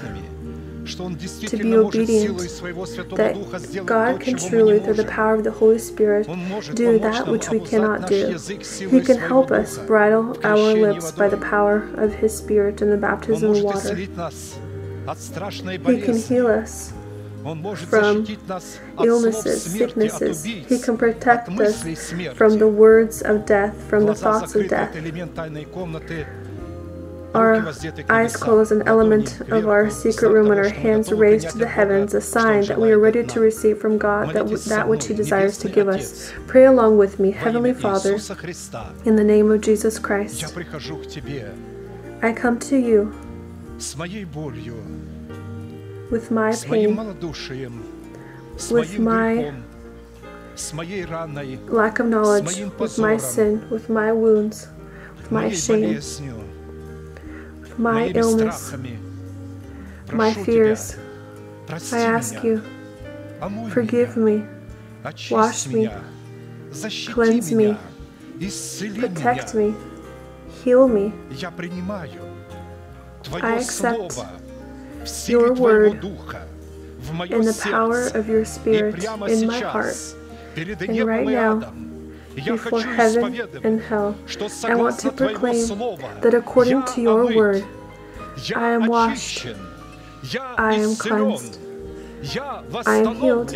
[0.87, 2.37] to be obedient,
[3.17, 6.27] that God can truly, through the power of the Holy Spirit,
[6.73, 8.35] do that which we cannot do.
[8.89, 12.97] He can help us bridle our lips by the power of His Spirit in the
[12.97, 13.93] baptism of water.
[13.93, 14.07] He
[16.01, 16.93] can heal us
[17.87, 18.25] from
[19.03, 20.43] illnesses, sicknesses.
[20.43, 24.95] He can protect us from the words of death, from the thoughts of death.
[27.33, 27.67] Our
[28.09, 32.13] eyes closed, an element of our secret room, and our hands raised to the heavens,
[32.13, 35.57] a sign that we are ready to receive from God that, that which He desires
[35.59, 36.31] to give us.
[36.47, 38.15] Pray along with me, Heavenly Father,
[39.05, 40.43] in the name of Jesus Christ.
[42.23, 43.13] I come to you
[46.09, 46.95] with my pain,
[48.71, 49.53] with my
[51.67, 54.67] lack of knowledge, with my sin, with my wounds,
[55.17, 58.73] with my shame, with my illness,
[60.13, 60.95] my fears.
[61.91, 62.63] I ask you,
[63.69, 64.45] forgive me,
[65.29, 65.89] wash me,
[67.07, 67.75] cleanse me,
[68.95, 69.75] protect me,
[70.63, 71.11] heal me.
[73.41, 74.46] I accept
[75.27, 79.95] your word and the power of your spirit in my heart.
[80.55, 81.73] And right now,
[82.35, 84.15] before heaven and hell,
[84.63, 85.67] I want to proclaim
[86.21, 87.65] that according to your word,
[88.55, 89.47] I am washed,
[90.57, 91.59] I am cleansed,
[92.85, 93.55] I am healed,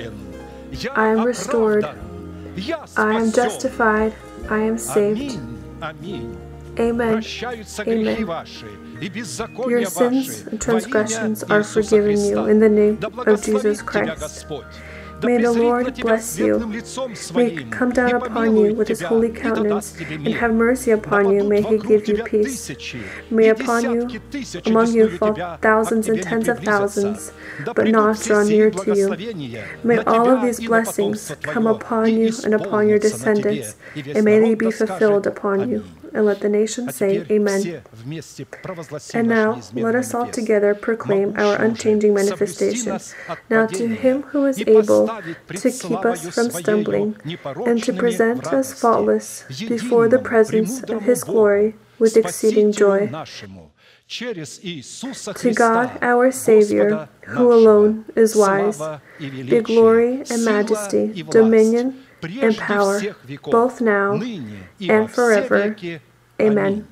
[0.95, 4.13] I am restored, I am justified,
[4.49, 5.39] I am saved.
[6.81, 7.23] Amen.
[7.87, 8.27] Amen.
[9.67, 14.47] Your sins and transgressions are forgiven you in the name of Jesus Christ.
[15.23, 16.57] May the Lord bless you.
[17.35, 21.43] May He come down upon you with His holy countenance and have mercy upon you.
[21.43, 22.71] May He give you peace.
[23.29, 24.21] May upon you,
[24.65, 27.31] among you, fall thousands and tens of thousands,
[27.75, 29.15] but not draw near to you.
[29.83, 34.55] May all of these blessings come upon you and upon your descendants, and may they
[34.55, 37.83] be fulfilled upon you and let the nations say Amen.
[39.13, 42.99] And now let us all together proclaim our unchanging manifestation.
[43.49, 47.15] Now to him who is able to keep us from stumbling
[47.65, 53.09] and to present us faultless before the presence of his glory with exceeding joy.
[54.09, 58.81] To God, our Savior, who alone is wise,
[59.19, 63.01] be glory and majesty, dominion and power,
[63.49, 65.75] both now and forever.
[66.39, 66.87] Amen.